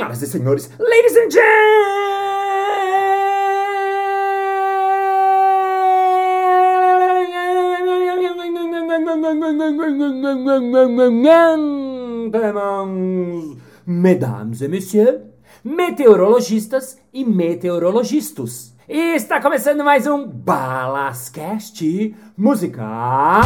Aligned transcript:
Senhoras 0.00 0.22
e 0.22 0.26
senhores, 0.26 0.70
ladies 0.78 1.14
and 1.14 1.30
gentlemen, 1.30 1.90
mesdames 13.86 14.62
et 14.62 14.68
messieurs, 14.68 15.20
meteorologistas 15.62 16.96
e 17.12 17.22
meteorologistas. 17.22 18.74
E 18.88 19.14
está 19.14 19.38
começando 19.38 19.84
mais 19.84 20.06
um 20.06 20.26
Balascast 20.26 22.16
Música. 22.38 23.40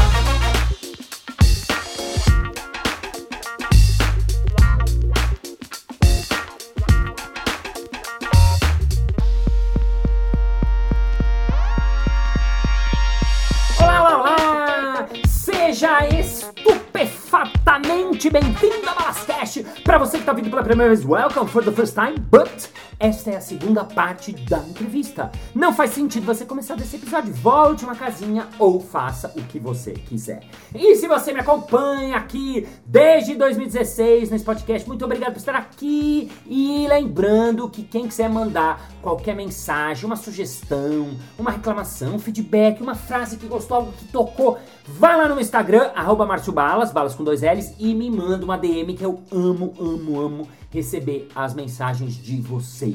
Bem-vindo 18.15 18.89
a 18.89 18.95
Balascast! 18.95 19.65
Para 19.83 19.99
você 19.99 20.13
que 20.13 20.23
está 20.23 20.33
vindo 20.33 20.49
pela 20.49 20.63
primeira 20.63 20.95
vez, 20.95 21.05
welcome 21.05 21.51
for 21.51 21.65
the 21.65 21.73
first 21.73 21.95
time, 21.95 22.17
but 22.31 22.69
esta 23.05 23.33
é 23.33 23.37
a 23.37 23.41
segunda 23.41 23.85
parte 23.85 24.33
da 24.33 24.61
entrevista. 24.61 25.31
Não 25.55 25.75
faz 25.75 25.91
sentido 25.91 26.25
você 26.25 26.47
começar 26.47 26.75
desse 26.75 26.97
episódio. 26.97 27.35
Volte 27.35 27.85
uma 27.85 27.95
casinha 27.95 28.49
ou 28.59 28.81
faça 28.81 29.31
o 29.37 29.43
que 29.43 29.59
você 29.59 29.93
quiser. 29.93 30.43
E 30.75 30.97
se 30.97 31.07
você 31.07 31.31
me 31.31 31.41
acompanha 31.41 32.17
aqui 32.17 32.67
desde 32.87 33.35
2016 33.35 34.31
nesse 34.31 34.43
podcast, 34.43 34.89
muito 34.89 35.05
obrigado 35.05 35.33
por 35.33 35.39
estar 35.39 35.55
aqui. 35.55 36.33
E 36.47 36.87
lembrando 36.89 37.69
que 37.69 37.83
quem 37.83 38.09
quiser 38.09 38.31
mandar 38.31 38.91
qualquer 39.03 39.37
mensagem, 39.37 40.07
uma 40.07 40.17
sugestão, 40.17 41.11
uma 41.39 41.51
reclamação, 41.51 42.15
um 42.15 42.19
feedback, 42.19 42.81
uma 42.81 42.95
frase 42.95 43.37
que 43.37 43.47
gostou, 43.47 43.77
algo 43.77 43.93
que 43.93 44.07
tocou, 44.07 44.59
vai 44.89 45.15
lá 45.15 45.29
no 45.29 45.39
Instagram, 45.39 45.91
arroba 45.95 46.25
Balas, 46.55 46.91
balas 46.91 47.15
com 47.15 47.23
dois 47.23 47.43
L's, 47.43 47.75
e 47.79 47.95
me 47.95 48.11
manda 48.11 48.47
uma 48.47 48.57
DM 48.57 48.95
que 48.95 49.05
eu 49.05 49.23
amo, 49.31 49.75
amo, 49.79 50.19
amo 50.19 50.49
receber 50.75 51.29
as 51.37 51.55
mensagens 51.55 52.15
de 52.15 52.41
vocês. 52.41 52.94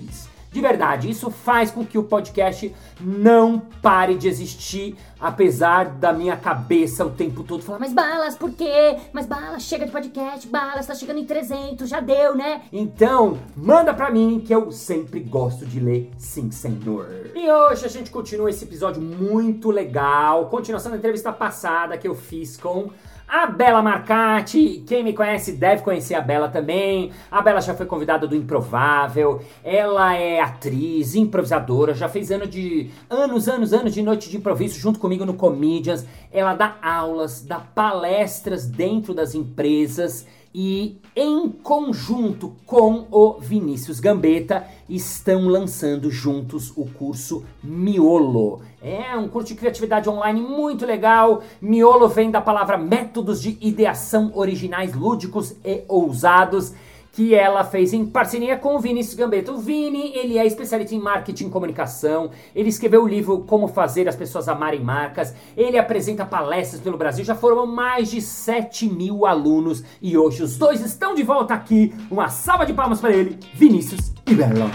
De 0.51 0.61
verdade, 0.61 1.09
isso 1.09 1.29
faz 1.29 1.69
com 1.69 1.85
que 1.85 1.97
o 1.97 2.03
podcast 2.03 2.73
não 2.99 3.59
pare 3.59 4.15
de 4.15 4.27
existir, 4.27 4.95
apesar 5.19 5.85
da 5.85 6.11
minha 6.11 6.35
cabeça 6.35 7.05
o 7.05 7.11
tempo 7.11 7.43
todo 7.43 7.61
falar: 7.61 7.77
Mas 7.77 7.93
balas, 7.93 8.35
por 8.35 8.51
quê? 8.53 8.97
Mas 9.13 9.27
balas, 9.27 9.61
chega 9.61 9.85
de 9.85 9.91
podcast, 9.91 10.47
balas, 10.47 10.87
tá 10.87 10.95
chegando 10.95 11.19
em 11.19 11.25
300, 11.25 11.87
já 11.87 11.99
deu, 11.99 12.35
né? 12.35 12.63
Então, 12.73 13.37
manda 13.55 13.93
pra 13.93 14.09
mim 14.09 14.43
que 14.43 14.53
eu 14.53 14.71
sempre 14.71 15.19
gosto 15.19 15.67
de 15.67 15.79
ler, 15.79 16.09
sim, 16.17 16.49
senhor. 16.49 17.29
E 17.35 17.51
hoje 17.51 17.85
a 17.85 17.89
gente 17.89 18.09
continua 18.09 18.49
esse 18.49 18.65
episódio 18.65 19.01
muito 19.01 19.69
legal, 19.69 20.47
continuação 20.47 20.91
da 20.91 20.97
entrevista 20.97 21.31
passada 21.31 21.95
que 21.95 22.07
eu 22.07 22.15
fiz 22.15 22.57
com 22.57 22.89
a 23.29 23.45
Bela 23.45 23.79
Marcati, 23.79 24.83
quem 24.87 25.03
me 25.03 25.13
conhece 25.13 25.51
deve 25.51 25.83
conhecer 25.83 26.15
a 26.15 26.21
Bela 26.21 26.49
também. 26.49 27.11
A 27.29 27.43
Bela 27.43 27.61
já 27.61 27.75
foi 27.75 27.85
convidada 27.85 28.25
do 28.25 28.35
Improvável. 28.35 29.39
Ela 29.63 30.15
é 30.15 30.41
atriz, 30.41 31.13
improvisadora, 31.13 31.93
já 31.93 32.09
fez 32.09 32.31
ano 32.31 32.47
de 32.47 32.89
anos, 33.07 33.47
anos, 33.47 33.71
anos 33.71 33.93
de 33.93 34.01
noite 34.01 34.31
de 34.31 34.37
improviso 34.37 34.79
junto 34.79 34.97
comigo 34.97 35.25
no 35.25 35.35
Comedians. 35.35 36.07
Ela 36.31 36.55
dá 36.55 36.77
aulas, 36.81 37.41
dá 37.41 37.59
palestras 37.59 38.65
dentro 38.65 39.13
das 39.13 39.35
empresas 39.35 40.25
e 40.53 40.99
em 41.15 41.47
conjunto 41.49 42.55
com 42.65 43.05
o 43.11 43.39
Vinícius 43.39 43.99
Gambetta 43.99 44.65
estão 44.89 45.47
lançando 45.47 46.09
juntos 46.09 46.73
o 46.75 46.85
curso 46.85 47.45
Miolo. 47.63 48.61
É 48.81 49.15
um 49.17 49.27
curso 49.27 49.49
de 49.49 49.55
criatividade 49.55 50.09
online 50.09 50.39
muito 50.39 50.85
legal. 50.85 51.43
Miolo 51.61 52.07
vem 52.07 52.31
da 52.31 52.39
palavra 52.39 52.77
métodos 52.77 53.41
de 53.41 53.57
ideação 53.59 54.31
originais, 54.33 54.93
lúdicos 54.93 55.55
e 55.65 55.83
ousados 55.87 56.73
que 57.11 57.35
ela 57.35 57.65
fez 57.65 57.91
em 57.91 58.05
parceria 58.05 58.55
com 58.55 58.75
o 58.75 58.79
Vinícius 58.79 59.15
Gambetta. 59.15 59.51
O 59.51 59.57
Vini, 59.57 60.15
ele 60.15 60.37
é 60.37 60.45
especialista 60.45 60.95
em 60.95 60.99
marketing 60.99 61.47
e 61.47 61.49
comunicação, 61.49 62.31
ele 62.55 62.69
escreveu 62.69 63.03
o 63.03 63.07
livro 63.07 63.39
Como 63.39 63.67
Fazer 63.67 64.07
as 64.07 64.15
Pessoas 64.15 64.47
Amarem 64.47 64.81
Marcas, 64.81 65.33
ele 65.57 65.77
apresenta 65.77 66.25
palestras 66.25 66.81
pelo 66.81 66.97
Brasil, 66.97 67.25
já 67.25 67.35
foram 67.35 67.65
mais 67.65 68.09
de 68.09 68.21
7 68.21 68.87
mil 68.87 69.25
alunos 69.25 69.83
e 70.01 70.17
hoje 70.17 70.43
os 70.43 70.57
dois 70.57 70.81
estão 70.81 71.13
de 71.13 71.23
volta 71.23 71.53
aqui. 71.53 71.93
Uma 72.09 72.29
salva 72.29 72.65
de 72.65 72.73
palmas 72.73 73.01
para 73.01 73.11
ele, 73.11 73.37
Vinícius 73.53 74.13
e 74.25 74.33
Bela. 74.33 74.71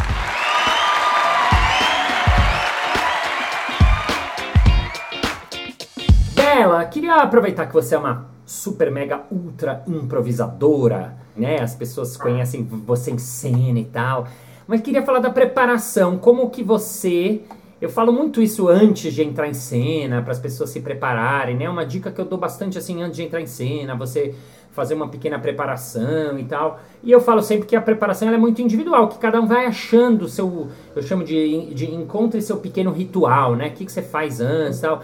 Aproveitar 7.23 7.67
que 7.67 7.73
você 7.73 7.95
é 7.95 7.99
uma 7.99 8.27
super 8.45 8.91
mega 8.91 9.23
ultra 9.31 9.83
improvisadora, 9.87 11.17
né? 11.37 11.61
As 11.61 11.75
pessoas 11.75 12.17
conhecem 12.17 12.63
você 12.63 13.11
em 13.11 13.19
cena 13.19 13.79
e 13.79 13.85
tal. 13.85 14.27
Mas 14.67 14.81
queria 14.81 15.03
falar 15.03 15.19
da 15.19 15.31
preparação, 15.31 16.19
como 16.19 16.51
que 16.51 16.63
você 16.63 17.43
eu 17.81 17.91
falo 17.91 18.13
muito 18.13 18.41
isso 18.41 18.69
antes 18.69 19.13
de 19.13 19.23
entrar 19.23 19.47
em 19.47 19.53
cena, 19.53 20.23
para 20.23 20.33
as 20.33 20.39
pessoas 20.39 20.71
se 20.71 20.81
prepararem, 20.81 21.55
né? 21.55 21.69
Uma 21.69 21.85
dica 21.85 22.11
que 22.11 22.19
eu 22.19 22.25
dou 22.25 22.39
bastante 22.39 22.79
assim 22.79 23.03
antes 23.03 23.17
de 23.17 23.23
entrar 23.25 23.43
em 23.43 23.47
cena, 23.47 23.95
você 23.95 24.35
fazer 24.71 24.95
uma 24.95 25.09
pequena 25.09 25.39
preparação 25.39 26.39
e 26.39 26.45
tal. 26.45 26.81
E 27.03 27.13
eu 27.13 27.21
falo 27.21 27.43
sempre 27.43 27.67
que 27.67 27.77
a 27.77 27.83
preparação 27.83 28.29
é 28.29 28.39
muito 28.39 28.63
individual, 28.63 29.09
que 29.09 29.19
cada 29.19 29.39
um 29.41 29.47
vai 29.47 29.67
achando 29.67 30.23
o 30.23 30.29
seu, 30.29 30.69
eu 30.97 31.03
chamo 31.03 31.25
de, 31.25 31.75
de 31.75 31.95
encontre 31.95 32.41
seu 32.41 32.57
pequeno 32.57 32.91
ritual, 32.91 33.55
né? 33.55 33.69
O 33.69 33.73
que, 33.73 33.85
que 33.85 33.93
você 33.93 34.03
faz 34.03 34.41
antes 34.41 34.79
e 34.79 34.83
tal. 34.83 35.03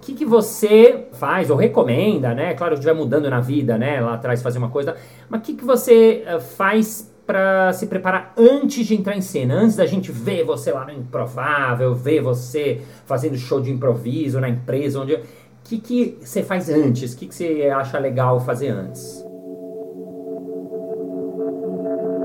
O 0.00 0.02
que, 0.02 0.14
que 0.14 0.24
você 0.24 1.08
faz 1.12 1.50
ou 1.50 1.58
recomenda, 1.58 2.32
né? 2.34 2.54
Claro, 2.54 2.80
vai 2.80 2.94
mudando 2.94 3.28
na 3.28 3.38
vida, 3.38 3.76
né? 3.76 4.00
Lá 4.00 4.14
atrás 4.14 4.40
fazer 4.40 4.56
uma 4.56 4.70
coisa. 4.70 4.96
Mas 5.28 5.42
o 5.42 5.44
que, 5.44 5.52
que 5.52 5.64
você 5.64 6.24
uh, 6.26 6.40
faz 6.40 7.12
para 7.26 7.70
se 7.74 7.86
preparar 7.86 8.32
antes 8.34 8.86
de 8.86 8.94
entrar 8.94 9.14
em 9.14 9.20
cena? 9.20 9.54
Antes 9.54 9.76
da 9.76 9.84
gente 9.84 10.10
ver 10.10 10.42
você 10.42 10.72
lá 10.72 10.86
no 10.86 10.92
Improvável, 10.92 11.94
ver 11.94 12.22
você 12.22 12.80
fazendo 13.04 13.36
show 13.36 13.60
de 13.60 13.70
improviso 13.70 14.40
na 14.40 14.48
empresa, 14.48 15.00
onde... 15.00 15.14
O 15.14 15.20
que, 15.64 15.78
que 15.78 16.18
você 16.22 16.42
faz 16.42 16.70
antes? 16.70 17.12
O 17.12 17.18
que, 17.18 17.26
que 17.26 17.34
você 17.34 17.70
acha 17.72 17.98
legal 17.98 18.40
fazer 18.40 18.70
antes? 18.70 19.22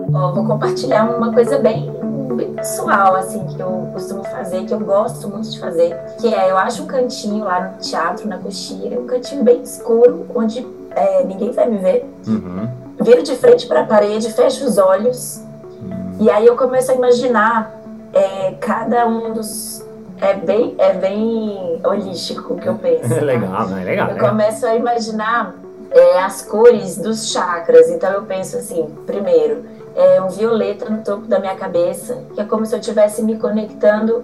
Oh, 0.07 0.33
vou 0.33 0.47
compartilhar 0.47 1.17
uma 1.17 1.33
coisa 1.33 1.59
bem 1.59 2.04
bem 2.33 2.53
pessoal, 2.53 3.15
assim, 3.15 3.45
que 3.47 3.59
eu 3.59 3.89
costumo 3.93 4.23
fazer, 4.23 4.65
que 4.65 4.73
eu 4.73 4.79
gosto 4.79 5.27
muito 5.29 5.49
de 5.49 5.59
fazer, 5.59 5.95
que 6.19 6.33
é, 6.33 6.49
eu 6.49 6.57
acho 6.57 6.83
um 6.83 6.87
cantinho 6.87 7.43
lá 7.43 7.61
no 7.61 7.77
teatro, 7.79 8.27
na 8.27 8.37
coxilha, 8.37 8.99
um 8.99 9.05
cantinho 9.05 9.43
bem 9.43 9.61
escuro, 9.61 10.25
onde 10.33 10.65
é, 10.91 11.23
ninguém 11.23 11.51
vai 11.51 11.69
me 11.69 11.77
ver. 11.77 12.09
Uhum. 12.27 12.67
Viro 13.01 13.23
de 13.23 13.35
frente 13.35 13.67
para 13.67 13.81
a 13.81 13.85
parede, 13.85 14.31
fecho 14.31 14.65
os 14.65 14.77
olhos, 14.77 15.41
uhum. 15.81 16.17
e 16.19 16.29
aí 16.29 16.45
eu 16.45 16.55
começo 16.55 16.91
a 16.91 16.95
imaginar 16.95 17.71
é, 18.13 18.53
cada 18.59 19.07
um 19.07 19.33
dos... 19.33 19.83
É 20.21 20.33
bem, 20.33 20.75
é 20.77 20.93
bem 20.93 21.81
holístico 21.83 22.53
o 22.53 22.57
que 22.57 22.67
eu 22.67 22.75
penso. 22.75 23.13
É 23.13 23.19
legal, 23.21 23.67
né? 23.67 23.81
É 23.81 23.85
legal. 23.85 24.09
Eu 24.11 24.17
começo 24.17 24.65
a 24.65 24.73
imaginar 24.73 25.53
é, 25.91 26.19
as 26.19 26.41
cores 26.41 26.97
dos 26.97 27.31
chakras, 27.31 27.89
então 27.89 28.11
eu 28.11 28.23
penso 28.23 28.57
assim, 28.57 28.85
primeiro 29.05 29.65
é, 29.95 30.21
um 30.21 30.27
violeta 30.27 30.89
no 30.89 31.01
topo 31.03 31.25
da 31.25 31.39
minha 31.39 31.55
cabeça, 31.55 32.21
que 32.33 32.41
é 32.41 32.43
como 32.43 32.65
se 32.65 32.75
eu 32.75 32.79
estivesse 32.79 33.23
me 33.23 33.37
conectando 33.37 34.23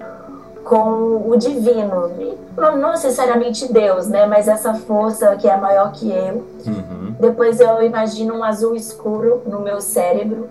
com 0.64 1.30
o 1.30 1.36
divino. 1.38 2.12
Não, 2.58 2.78
não, 2.78 2.92
necessariamente 2.92 3.72
Deus, 3.72 4.08
né? 4.08 4.26
Mas 4.26 4.48
essa 4.48 4.74
força 4.74 5.36
que 5.36 5.48
é 5.48 5.58
maior 5.58 5.92
que 5.92 6.12
eu. 6.12 6.46
Uhum. 6.66 7.16
Depois 7.20 7.59
eu 7.59 7.82
imagino 7.82 8.36
um 8.36 8.44
azul 8.44 8.76
escuro 8.76 9.42
no 9.46 9.59
meu 9.59 9.82
cérebro, 9.82 10.50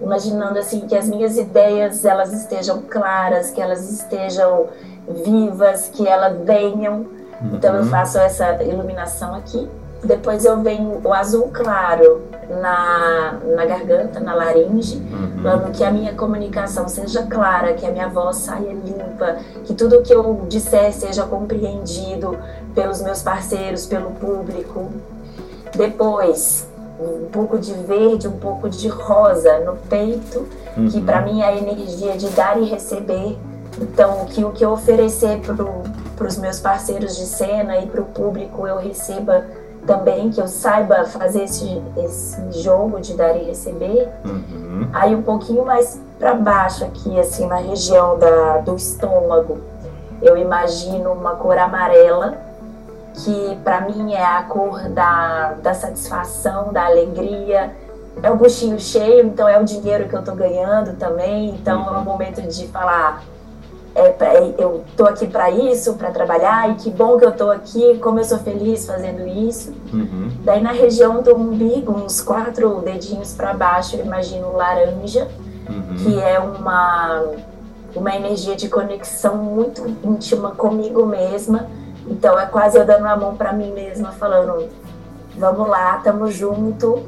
imaginando 0.00 0.58
assim 0.58 0.80
que 0.86 0.96
as 0.96 1.08
minhas 1.08 1.36
ideias 1.36 2.04
elas 2.04 2.32
estejam 2.32 2.82
claras, 2.82 3.50
que 3.50 3.60
elas 3.60 3.90
estejam 3.90 4.68
vivas, 5.08 5.88
que 5.88 6.06
elas 6.06 6.38
venham. 6.44 7.06
Uhum. 7.40 7.54
Então 7.54 7.74
eu 7.74 7.84
faço 7.84 8.18
essa 8.18 8.62
iluminação 8.62 9.34
aqui. 9.34 9.68
Depois 10.02 10.44
eu 10.44 10.60
venho 10.62 11.00
o 11.04 11.12
azul 11.12 11.50
claro 11.52 12.22
na, 12.48 13.38
na 13.54 13.66
garganta, 13.66 14.18
na 14.18 14.34
laringe, 14.34 14.96
uhum. 14.96 15.42
falando 15.42 15.72
que 15.72 15.84
a 15.84 15.90
minha 15.90 16.14
comunicação 16.14 16.88
seja 16.88 17.22
clara, 17.24 17.74
que 17.74 17.86
a 17.86 17.90
minha 17.90 18.08
voz 18.08 18.36
saia 18.36 18.72
limpa, 18.72 19.36
que 19.64 19.74
tudo 19.74 20.02
que 20.02 20.12
eu 20.12 20.46
disser 20.48 20.92
seja 20.92 21.24
compreendido 21.24 22.36
pelos 22.74 23.02
meus 23.02 23.22
parceiros, 23.22 23.86
pelo 23.86 24.10
público. 24.12 24.90
Depois, 25.76 26.66
um 26.98 27.26
pouco 27.26 27.58
de 27.58 27.72
verde, 27.72 28.26
um 28.26 28.38
pouco 28.38 28.68
de 28.68 28.88
rosa 28.88 29.60
no 29.60 29.76
peito, 29.76 30.46
uhum. 30.76 30.88
que 30.88 31.00
para 31.00 31.20
mim 31.20 31.42
é 31.42 31.46
a 31.46 31.56
energia 31.56 32.16
de 32.16 32.28
dar 32.30 32.60
e 32.60 32.64
receber. 32.64 33.38
Então, 33.80 34.26
que 34.26 34.44
o 34.44 34.50
que 34.50 34.64
eu 34.64 34.72
oferecer 34.72 35.40
para 35.40 36.26
os 36.26 36.36
meus 36.36 36.58
parceiros 36.58 37.16
de 37.16 37.24
cena 37.24 37.78
e 37.78 37.86
para 37.86 38.00
o 38.00 38.04
público 38.04 38.66
eu 38.66 38.76
receba 38.76 39.44
também, 39.86 40.30
que 40.30 40.40
eu 40.40 40.46
saiba 40.46 41.04
fazer 41.04 41.44
esse, 41.44 41.82
esse 41.96 42.52
jogo 42.62 43.00
de 43.00 43.14
dar 43.14 43.36
e 43.36 43.44
receber. 43.44 44.08
Uhum. 44.24 44.88
Aí 44.92 45.14
um 45.14 45.22
pouquinho 45.22 45.64
mais 45.64 46.00
para 46.18 46.34
baixo 46.34 46.84
aqui, 46.84 47.18
assim, 47.18 47.46
na 47.46 47.56
região 47.56 48.18
da, 48.18 48.58
do 48.58 48.76
estômago, 48.76 49.58
eu 50.22 50.36
imagino 50.36 51.12
uma 51.12 51.34
cor 51.36 51.56
amarela, 51.56 52.34
que 53.14 53.58
para 53.64 53.80
mim 53.80 54.12
é 54.12 54.24
a 54.24 54.42
cor 54.42 54.88
da, 54.90 55.54
da 55.62 55.74
satisfação, 55.74 56.72
da 56.72 56.86
alegria, 56.86 57.74
é 58.22 58.30
o 58.30 58.36
buchinho 58.36 58.78
cheio, 58.78 59.26
então 59.26 59.48
é 59.48 59.58
o 59.58 59.64
dinheiro 59.64 60.08
que 60.08 60.14
eu 60.14 60.22
tô 60.22 60.34
ganhando 60.34 60.96
também, 60.98 61.50
então 61.50 61.94
é 61.94 61.98
um 61.98 62.04
momento 62.04 62.42
de 62.42 62.66
falar, 62.68 63.22
é, 63.94 64.08
pra, 64.10 64.34
eu 64.34 64.84
tô 64.96 65.04
aqui 65.04 65.26
para 65.26 65.50
isso, 65.50 65.94
para 65.94 66.10
trabalhar, 66.10 66.70
e 66.70 66.74
que 66.74 66.90
bom 66.90 67.18
que 67.18 67.24
eu 67.24 67.32
tô 67.32 67.50
aqui, 67.50 67.98
como 67.98 68.20
eu 68.20 68.24
sou 68.24 68.38
feliz 68.38 68.86
fazendo 68.86 69.26
isso. 69.26 69.72
Uhum. 69.92 70.30
Daí 70.44 70.62
na 70.62 70.72
região 70.72 71.22
do 71.22 71.34
umbigo, 71.34 71.92
uns 71.92 72.20
quatro 72.20 72.80
dedinhos 72.82 73.32
para 73.34 73.52
baixo, 73.52 73.96
eu 73.96 74.04
imagino 74.04 74.56
laranja, 74.56 75.28
Uhum. 75.68 75.96
que 76.02 76.20
é 76.20 76.38
uma, 76.40 77.22
uma 77.94 78.16
energia 78.16 78.56
de 78.56 78.68
conexão 78.68 79.36
muito 79.36 79.86
íntima 80.04 80.50
comigo 80.50 81.06
mesma. 81.06 81.68
Então 82.08 82.38
é 82.38 82.46
quase 82.46 82.76
eu 82.76 82.84
dando 82.84 83.06
a 83.06 83.16
mão 83.16 83.36
para 83.36 83.52
mim 83.52 83.72
mesma, 83.72 84.10
falando: 84.10 84.68
vamos 85.36 85.68
lá, 85.68 85.98
tamo 85.98 86.30
junto. 86.30 87.06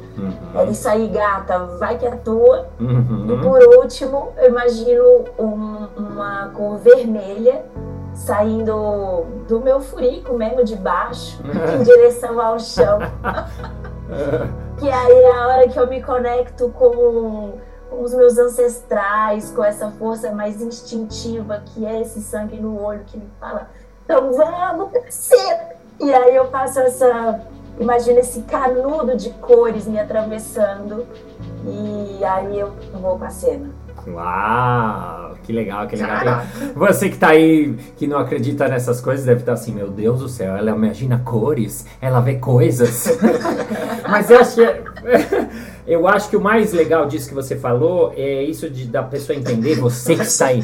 É 0.55 0.61
Uhum. 0.63 0.71
isso 0.71 0.87
aí, 0.87 1.07
gata, 1.07 1.59
vai 1.79 1.97
que 1.97 2.05
é 2.05 2.11
tua. 2.11 2.67
E 2.79 2.83
Uhum. 2.83 3.41
por 3.41 3.61
último, 3.77 4.29
eu 4.37 4.49
imagino 4.49 5.25
um- 5.39 5.87
uma 5.97 6.49
cor 6.55 6.77
vermelha 6.77 7.65
saindo 8.13 9.25
do 9.47 9.59
meu 9.59 9.81
furico 9.81 10.33
mesmo 10.33 10.63
de 10.63 10.75
baixo, 10.75 11.41
em 11.79 11.83
direção 11.83 12.39
ao 12.39 12.59
chão. 12.59 12.99
Que 14.79 14.89
aí 14.89 15.13
é 15.23 15.31
a 15.31 15.47
hora 15.47 15.67
que 15.69 15.79
eu 15.79 15.87
me 15.87 16.01
conecto 16.03 16.69
com, 16.69 17.53
com 17.89 18.01
os 18.03 18.13
meus 18.13 18.37
ancestrais, 18.37 19.51
com 19.51 19.63
essa 19.63 19.89
força 19.91 20.31
mais 20.31 20.61
instintiva 20.61 21.61
que 21.65 21.85
é 21.85 22.01
esse 22.01 22.21
sangue 22.21 22.59
no 22.59 22.81
olho 22.83 23.01
que 23.05 23.17
me 23.17 23.27
fala, 23.39 23.69
então 24.03 24.31
vamos 24.33 24.91
crescer! 24.91 25.77
E 25.99 26.13
aí 26.13 26.35
eu 26.35 26.45
passo 26.45 26.79
essa. 26.79 27.41
Imagina 27.79 28.19
esse 28.19 28.41
canudo 28.43 29.15
de 29.17 29.29
cores 29.31 29.85
me 29.85 29.99
atravessando. 29.99 31.05
E 31.65 32.23
aí 32.23 32.59
eu 32.59 32.73
vou 32.93 33.17
pra 33.17 33.29
cena. 33.29 33.69
Uau, 34.05 35.35
que 35.43 35.53
legal, 35.53 35.87
que 35.87 35.95
legal. 35.95 36.43
Você 36.75 37.09
que 37.09 37.17
tá 37.17 37.29
aí, 37.29 37.73
que 37.95 38.05
não 38.05 38.17
acredita 38.17 38.67
nessas 38.67 38.99
coisas, 38.99 39.25
deve 39.25 39.41
estar 39.41 39.53
assim, 39.53 39.73
meu 39.73 39.89
Deus 39.89 40.19
do 40.19 40.27
céu, 40.27 40.57
ela 40.57 40.71
imagina 40.71 41.21
cores, 41.23 41.85
ela 42.01 42.19
vê 42.19 42.35
coisas. 42.35 43.17
Mas 44.09 44.29
eu 44.29 44.39
acho 44.39 44.55
que, 44.55 44.61
eu 45.87 46.07
acho 46.07 46.29
que 46.29 46.35
o 46.35 46.41
mais 46.41 46.73
legal 46.73 47.05
disso 47.05 47.29
que 47.29 47.35
você 47.35 47.55
falou 47.55 48.13
é 48.17 48.43
isso 48.43 48.69
de 48.69 48.85
da 48.85 49.03
pessoa 49.03 49.37
entender, 49.37 49.75
você 49.75 50.15
que 50.15 50.23
está 50.23 50.47
aí. 50.47 50.63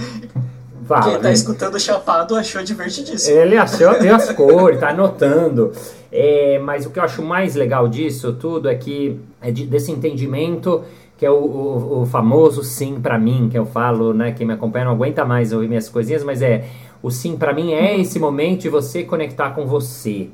Fala, 0.90 1.04
Quem 1.04 1.14
tá 1.18 1.28
né? 1.28 1.34
escutando 1.34 1.76
o 1.76 1.80
chapado 1.80 2.36
achou 2.36 2.64
divertidíssimo. 2.64 3.38
Ele 3.38 3.56
achou, 3.56 3.94
tem 3.94 4.10
as 4.10 4.32
cores, 4.34 4.80
tá 4.80 4.90
anotando. 4.90 5.72
É, 6.12 6.60
mas 6.64 6.86
o 6.86 6.90
que 6.90 6.98
eu 6.98 7.04
acho 7.04 7.22
mais 7.22 7.54
legal 7.54 7.88
disso 7.88 8.34
tudo 8.34 8.68
é 8.68 8.74
que 8.74 9.20
é 9.40 9.52
de- 9.52 9.68
desse 9.68 9.92
entendimento 9.92 10.82
que 11.16 11.24
é 11.26 11.30
o, 11.30 11.36
o- 11.36 12.02
o 12.02 12.06
famoso 12.08 12.64
sim 12.64 13.00
pra 13.00 13.20
mim 13.20 13.50
que 13.52 13.58
eu 13.60 13.66
falo, 13.68 14.14
né? 14.14 14.32
Quem 14.32 14.48
me 14.48 14.54
acompanha 14.54 14.86
não 14.86 14.94
aguenta 14.94 15.24
mais 15.24 15.54
ouvir 15.54 15.68
minhas 15.68 15.88
coisinhas, 15.90 16.24
mas 16.24 16.42
é 16.42 16.64
o 17.04 17.12
sim 17.12 17.38
pra 17.38 17.54
mim 17.54 17.72
é 17.74 18.00
esse 18.00 18.18
momento 18.18 18.62
de 18.62 18.70
você 18.70 19.04
conectar 19.04 19.52
com 19.52 19.66
você. 19.68 20.30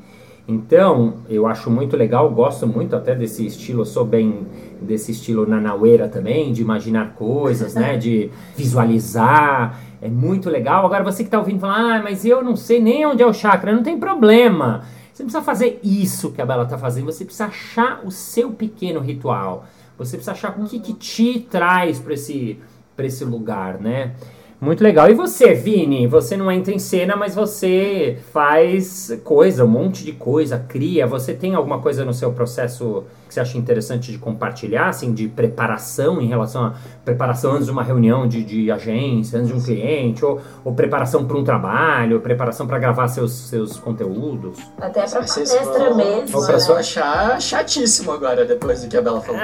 Então, 0.48 1.16
eu 1.28 1.48
acho 1.48 1.72
muito 1.72 1.98
legal, 1.98 2.30
gosto 2.30 2.68
muito 2.68 2.96
até 2.96 3.16
desse 3.16 3.44
estilo, 3.48 3.82
eu 3.82 3.86
sou 3.86 4.06
bem 4.06 4.46
desse 4.80 5.12
estilo 5.12 5.48
nanaueira 5.48 6.08
também, 6.08 6.54
de 6.54 6.62
imaginar 6.62 7.16
coisas, 7.16 7.74
né, 7.74 7.98
de 7.98 8.30
visualizar, 8.56 9.80
é 10.06 10.10
muito 10.10 10.50
legal. 10.50 10.86
Agora 10.86 11.04
você 11.04 11.24
que 11.24 11.30
tá 11.30 11.40
ouvindo 11.40 11.60
fala, 11.60 11.96
ah, 11.98 12.02
mas 12.02 12.26
eu 12.26 12.44
não 12.44 12.56
sei 12.56 12.82
nem 12.82 13.06
onde 13.06 13.24
é 13.24 13.26
o 13.26 13.34
chakra, 13.34 13.74
não 13.74 13.84
tem 13.84 14.00
problema. 14.00 14.84
Você 15.12 15.24
não 15.24 15.28
precisa 15.28 15.44
fazer 15.44 15.80
isso 15.84 16.32
que 16.32 16.42
a 16.42 16.46
Bela 16.46 16.66
tá 16.66 16.78
fazendo, 16.78 17.06
você 17.06 17.24
precisa 17.24 17.46
achar 17.46 18.02
o 18.04 18.12
seu 18.12 18.52
pequeno 18.52 19.00
ritual. 19.00 19.66
Você 19.98 20.18
precisa 20.18 20.34
achar 20.34 20.60
o 20.60 20.66
que, 20.66 20.80
que 20.80 20.94
te 20.94 21.40
traz 21.40 22.00
para 22.00 22.14
esse, 22.14 22.60
pra 22.96 23.06
esse 23.06 23.24
lugar, 23.24 23.80
né? 23.80 24.14
Muito 24.60 24.84
legal. 24.84 25.10
E 25.10 25.14
você, 25.14 25.54
Vini? 25.54 26.08
Você 26.08 26.36
não 26.36 26.52
entra 26.52 26.74
em 26.74 26.80
cena, 26.80 27.16
mas 27.16 27.36
você 27.36 28.18
faz 28.32 29.18
coisa, 29.24 29.64
um 29.64 29.70
monte 29.70 30.04
de 30.04 30.12
coisa, 30.12 30.58
cria. 30.58 31.06
Você 31.06 31.34
tem 31.34 31.56
alguma 31.56 31.80
coisa 31.80 32.04
no 32.04 32.14
seu 32.14 32.32
processo 32.32 33.04
você 33.36 33.40
acha 33.42 33.58
interessante 33.58 34.12
de 34.12 34.18
compartilhar, 34.18 34.88
assim, 34.90 35.14
de 35.14 35.28
preparação 35.28 36.20
em 36.22 36.28
relação 36.28 36.66
a 36.66 36.74
preparação 37.04 37.52
antes 37.54 37.66
de 37.66 37.72
uma 37.72 37.84
reunião 37.84 38.28
de, 38.28 38.44
de 38.44 38.72
agência, 38.72 39.38
antes 39.40 39.50
de 39.52 39.58
um 39.58 39.62
cliente, 39.62 40.24
ou, 40.26 40.42
ou 40.64 40.74
preparação 40.74 41.26
para 41.26 41.38
um 41.38 41.44
trabalho, 41.44 42.20
preparação 42.22 42.66
para 42.66 42.80
gravar 42.80 43.08
seus, 43.10 43.32
seus 43.34 43.78
conteúdos? 43.78 44.58
Até 44.80 45.06
pra 45.08 45.22
Vocês 45.22 45.52
palestra 45.54 45.90
vão- 45.90 45.98
mesmo. 45.98 46.40
O 46.40 46.48
pessoal 46.48 46.76
né? 46.76 46.82
achar 46.82 47.42
chatíssimo 47.42 48.12
agora, 48.12 48.46
depois 48.46 48.82
do 48.84 48.88
que 48.90 48.98
a 48.98 49.02
Bela 49.02 49.22
falou. 49.22 49.42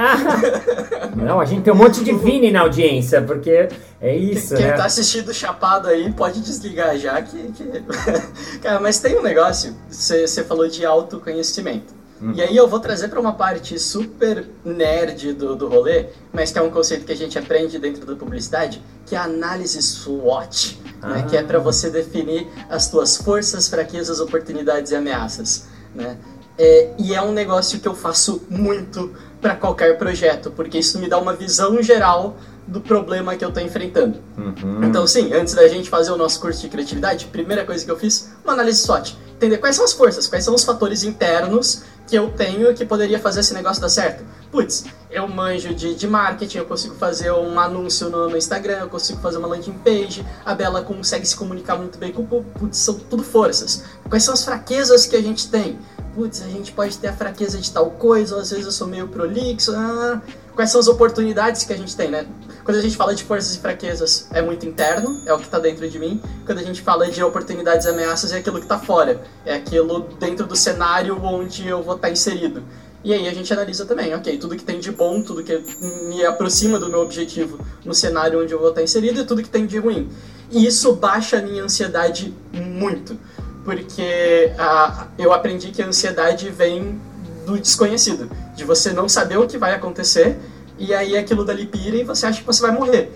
Não, 1.15 1.39
a 1.39 1.45
gente 1.45 1.61
tem 1.63 1.73
um 1.73 1.77
monte 1.77 2.03
de 2.03 2.13
Vini 2.13 2.51
na 2.51 2.61
audiência, 2.61 3.21
porque 3.21 3.67
é 3.99 4.15
isso, 4.15 4.55
Quem 4.55 4.65
né? 4.67 4.73
tá 4.73 4.85
assistindo 4.85 5.33
chapado 5.33 5.87
aí 5.87 6.11
pode 6.11 6.41
desligar 6.41 6.97
já 6.97 7.21
que. 7.21 7.37
que- 7.51 7.83
Cara, 8.61 8.79
mas 8.79 8.99
tem 8.99 9.17
um 9.19 9.21
negócio, 9.21 9.75
você 9.89 10.43
falou 10.43 10.67
de 10.67 10.85
autoconhecimento. 10.85 12.00
Uhum. 12.21 12.33
E 12.33 12.41
aí 12.41 12.55
eu 12.55 12.67
vou 12.67 12.79
trazer 12.79 13.07
para 13.07 13.19
uma 13.19 13.33
parte 13.33 13.79
super 13.79 14.47
nerd 14.63 15.33
do, 15.33 15.55
do 15.55 15.67
rolê, 15.67 16.07
mas 16.31 16.51
que 16.51 16.59
é 16.59 16.61
um 16.61 16.69
conceito 16.69 17.05
que 17.05 17.11
a 17.11 17.15
gente 17.15 17.37
aprende 17.37 17.79
dentro 17.79 18.05
da 18.05 18.15
publicidade, 18.15 18.81
que 19.05 19.15
é 19.15 19.17
a 19.17 19.23
análise 19.23 19.81
SWOT, 19.81 20.79
né? 21.01 21.23
Ah. 21.23 21.23
que 21.23 21.35
é 21.35 21.41
para 21.41 21.57
você 21.57 21.89
definir 21.89 22.47
as 22.69 22.89
tuas 22.89 23.17
forças, 23.17 23.67
fraquezas, 23.67 24.19
oportunidades 24.19 24.91
e 24.91 24.95
ameaças. 24.95 25.67
Né? 25.95 26.17
É, 26.57 26.91
e 26.99 27.15
é 27.15 27.21
um 27.21 27.31
negócio 27.31 27.79
que 27.79 27.87
eu 27.87 27.95
faço 27.95 28.43
muito 28.49 29.11
para 29.41 29.55
qualquer 29.55 29.97
projeto, 29.97 30.51
porque 30.51 30.77
isso 30.77 30.99
me 30.99 31.09
dá 31.09 31.17
uma 31.17 31.33
visão 31.33 31.81
geral 31.81 32.37
do 32.67 32.79
problema 32.79 33.35
que 33.35 33.43
eu 33.43 33.49
estou 33.49 33.63
enfrentando. 33.63 34.19
Uhum. 34.37 34.83
Então, 34.83 35.07
sim, 35.07 35.33
antes 35.33 35.55
da 35.55 35.67
gente 35.67 35.89
fazer 35.89 36.11
o 36.11 36.17
nosso 36.17 36.39
curso 36.39 36.61
de 36.61 36.69
criatividade, 36.69 37.25
primeira 37.25 37.65
coisa 37.65 37.83
que 37.83 37.89
eu 37.89 37.97
fiz, 37.97 38.31
uma 38.43 38.53
análise 38.53 38.81
SWOT. 38.81 39.17
Entender 39.35 39.57
quais 39.57 39.75
são 39.75 39.83
as 39.83 39.93
forças, 39.93 40.27
quais 40.27 40.45
são 40.45 40.53
os 40.53 40.63
fatores 40.63 41.03
internos 41.03 41.81
que 42.11 42.17
eu 42.17 42.29
tenho 42.29 42.73
que 42.73 42.83
poderia 42.85 43.17
fazer 43.17 43.39
esse 43.39 43.53
negócio 43.53 43.81
dar 43.81 43.87
certo. 43.87 44.21
Putz, 44.51 44.83
eu 45.09 45.25
manjo 45.29 45.73
de, 45.73 45.95
de 45.95 46.07
marketing, 46.07 46.57
eu 46.57 46.65
consigo 46.65 46.93
fazer 46.95 47.31
um 47.31 47.57
anúncio 47.57 48.09
no, 48.09 48.27
no 48.27 48.35
Instagram, 48.35 48.79
eu 48.79 48.89
consigo 48.89 49.21
fazer 49.21 49.37
uma 49.37 49.47
landing 49.47 49.77
page, 49.77 50.25
a 50.45 50.53
Bela 50.53 50.81
consegue 50.81 51.25
se 51.25 51.33
comunicar 51.33 51.77
muito 51.77 51.97
bem 51.97 52.11
com 52.11 52.23
o. 52.23 52.43
Putz, 52.43 52.79
são 52.79 52.95
tudo 52.95 53.23
forças. 53.23 53.85
Quais 54.09 54.23
são 54.25 54.33
as 54.33 54.43
fraquezas 54.43 55.05
que 55.05 55.15
a 55.15 55.21
gente 55.21 55.49
tem? 55.49 55.79
Putz, 56.13 56.41
a 56.41 56.49
gente 56.49 56.73
pode 56.73 56.97
ter 56.97 57.07
a 57.07 57.13
fraqueza 57.13 57.57
de 57.57 57.71
tal 57.71 57.89
coisa, 57.91 58.35
ou 58.35 58.41
às 58.41 58.49
vezes 58.49 58.65
eu 58.65 58.73
sou 58.73 58.87
meio 58.87 59.07
prolixo. 59.07 59.73
Ah, 59.73 60.21
quais 60.53 60.69
são 60.69 60.81
as 60.81 60.89
oportunidades 60.89 61.63
que 61.63 61.71
a 61.71 61.77
gente 61.77 61.95
tem, 61.95 62.11
né? 62.11 62.27
Quando 62.63 62.77
a 62.77 62.81
gente 62.81 62.95
fala 62.95 63.15
de 63.15 63.23
forças 63.23 63.55
e 63.55 63.59
fraquezas, 63.59 64.27
é 64.31 64.41
muito 64.41 64.65
interno, 64.65 65.21
é 65.25 65.33
o 65.33 65.37
que 65.37 65.45
está 65.45 65.57
dentro 65.57 65.89
de 65.89 65.97
mim. 65.97 66.21
Quando 66.45 66.59
a 66.59 66.63
gente 66.63 66.81
fala 66.81 67.09
de 67.09 67.23
oportunidades 67.23 67.85
e 67.85 67.89
ameaças, 67.89 68.31
é 68.31 68.37
aquilo 68.37 68.57
que 68.57 68.65
está 68.65 68.77
fora. 68.77 69.21
É 69.45 69.55
aquilo 69.55 70.07
dentro 70.19 70.45
do 70.45 70.55
cenário 70.55 71.19
onde 71.23 71.67
eu 71.67 71.81
vou 71.81 71.95
estar 71.95 72.11
inserido. 72.11 72.63
E 73.03 73.13
aí 73.13 73.27
a 73.27 73.33
gente 73.33 73.51
analisa 73.51 73.83
também, 73.83 74.13
ok, 74.13 74.37
tudo 74.37 74.55
que 74.55 74.63
tem 74.63 74.79
de 74.79 74.91
bom, 74.91 75.23
tudo 75.23 75.43
que 75.43 75.57
me 75.81 76.23
aproxima 76.23 76.77
do 76.77 76.87
meu 76.87 76.99
objetivo 76.99 77.59
no 77.83 77.95
cenário 77.95 78.41
onde 78.41 78.53
eu 78.53 78.59
vou 78.59 78.69
estar 78.69 78.83
inserido 78.83 79.21
e 79.21 79.25
tudo 79.25 79.41
que 79.41 79.49
tem 79.49 79.65
de 79.65 79.79
ruim. 79.79 80.07
E 80.51 80.67
isso 80.67 80.93
baixa 80.93 81.39
a 81.39 81.41
minha 81.41 81.63
ansiedade 81.63 82.31
muito, 82.53 83.17
porque 83.65 84.53
ah, 84.59 85.07
eu 85.17 85.33
aprendi 85.33 85.71
que 85.71 85.81
a 85.81 85.87
ansiedade 85.87 86.49
vem 86.51 87.01
do 87.43 87.57
desconhecido, 87.57 88.29
de 88.55 88.63
você 88.63 88.91
não 88.91 89.09
saber 89.09 89.37
o 89.37 89.47
que 89.47 89.57
vai 89.57 89.73
acontecer 89.73 90.37
e 90.81 90.93
aí 90.95 91.15
aquilo 91.15 91.45
dali 91.45 91.67
pira 91.67 91.95
e 91.95 92.03
você 92.03 92.25
acha 92.25 92.39
que 92.39 92.45
você 92.45 92.61
vai 92.61 92.71
morrer. 92.71 93.13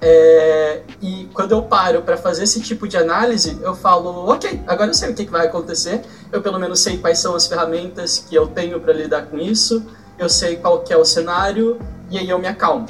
É, 0.00 0.82
e 1.00 1.26
quando 1.32 1.52
eu 1.52 1.62
paro 1.62 2.02
para 2.02 2.18
fazer 2.18 2.44
esse 2.44 2.60
tipo 2.60 2.86
de 2.86 2.98
análise, 2.98 3.58
eu 3.62 3.74
falo, 3.74 4.30
ok, 4.30 4.62
agora 4.66 4.90
eu 4.90 4.94
sei 4.94 5.10
o 5.10 5.14
que, 5.14 5.24
que 5.24 5.32
vai 5.32 5.46
acontecer, 5.46 6.02
eu 6.30 6.42
pelo 6.42 6.58
menos 6.58 6.80
sei 6.80 6.98
quais 6.98 7.18
são 7.18 7.34
as 7.34 7.46
ferramentas 7.46 8.18
que 8.18 8.34
eu 8.34 8.46
tenho 8.46 8.78
para 8.78 8.92
lidar 8.92 9.22
com 9.26 9.38
isso, 9.38 9.82
eu 10.18 10.28
sei 10.28 10.56
qual 10.56 10.80
que 10.80 10.92
é 10.92 10.96
o 10.96 11.04
cenário 11.04 11.80
e 12.10 12.18
aí 12.18 12.28
eu 12.28 12.38
me 12.38 12.46
acalmo. 12.46 12.86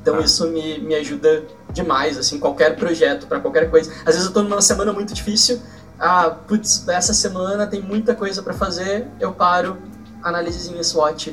Então 0.00 0.16
Ah. 0.16 0.22
isso 0.22 0.48
me, 0.48 0.80
me 0.80 0.96
ajuda 0.96 1.44
demais, 1.72 2.18
assim, 2.18 2.40
qualquer 2.40 2.74
projeto, 2.74 3.28
para 3.28 3.38
qualquer 3.38 3.70
coisa. 3.70 3.92
Às 4.04 4.14
vezes 4.16 4.24
eu 4.24 4.32
tô 4.32 4.42
numa 4.42 4.60
semana 4.60 4.92
muito 4.92 5.14
difícil, 5.14 5.60
ah, 5.98 6.30
putz, 6.48 6.86
essa 6.88 7.14
semana 7.14 7.68
tem 7.68 7.80
muita 7.80 8.12
coisa 8.16 8.42
para 8.42 8.52
fazer, 8.52 9.06
eu 9.20 9.32
paro, 9.32 9.78
análisezinha 10.20 10.82
SWOT, 10.82 11.32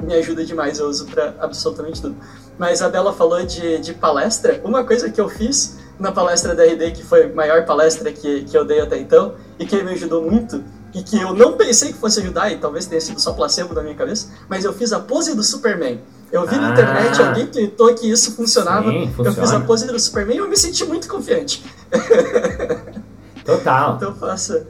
me 0.00 0.14
ajuda 0.14 0.44
demais, 0.44 0.78
eu 0.78 0.86
uso 0.88 1.06
para 1.06 1.34
absolutamente 1.40 2.00
tudo. 2.00 2.16
Mas 2.58 2.82
a 2.82 2.88
Bela 2.88 3.12
falou 3.12 3.44
de, 3.44 3.78
de 3.78 3.94
palestra. 3.94 4.60
Uma 4.64 4.84
coisa 4.84 5.10
que 5.10 5.20
eu 5.20 5.28
fiz 5.28 5.78
na 5.98 6.12
palestra 6.12 6.54
da 6.54 6.64
RD, 6.64 6.92
que 6.92 7.02
foi 7.04 7.24
a 7.24 7.28
maior 7.34 7.64
palestra 7.64 8.12
que, 8.12 8.42
que 8.44 8.56
eu 8.56 8.64
dei 8.64 8.80
até 8.80 8.98
então, 8.98 9.34
e 9.58 9.66
que 9.66 9.82
me 9.82 9.92
ajudou 9.92 10.22
muito, 10.22 10.62
e 10.92 11.02
que 11.02 11.20
eu 11.20 11.34
não 11.34 11.54
pensei 11.56 11.92
que 11.92 11.98
fosse 11.98 12.20
ajudar, 12.20 12.50
e 12.52 12.58
talvez 12.58 12.86
tenha 12.86 13.00
sido 13.00 13.20
só 13.20 13.32
placebo 13.32 13.74
da 13.74 13.82
minha 13.82 13.94
cabeça, 13.94 14.28
mas 14.48 14.64
eu 14.64 14.72
fiz 14.72 14.92
a 14.92 15.00
pose 15.00 15.34
do 15.34 15.42
Superman. 15.42 16.00
Eu 16.30 16.46
vi 16.46 16.56
na 16.56 16.68
Ah. 16.68 16.72
internet, 16.72 17.22
alguém 17.22 17.46
tweetou 17.46 17.94
que 17.94 18.10
isso 18.10 18.32
funcionava. 18.34 18.90
Sim, 18.90 19.02
eu 19.18 19.24
fiz 19.24 19.34
funciona. 19.36 19.56
a 19.58 19.60
pose 19.66 19.86
do 19.86 19.98
Superman 20.00 20.36
e 20.36 20.38
eu 20.40 20.48
me 20.48 20.56
senti 20.56 20.84
muito 20.84 21.08
confiante. 21.08 21.64
Total. 23.44 23.96
Então 23.96 24.14
faça, 24.14 24.66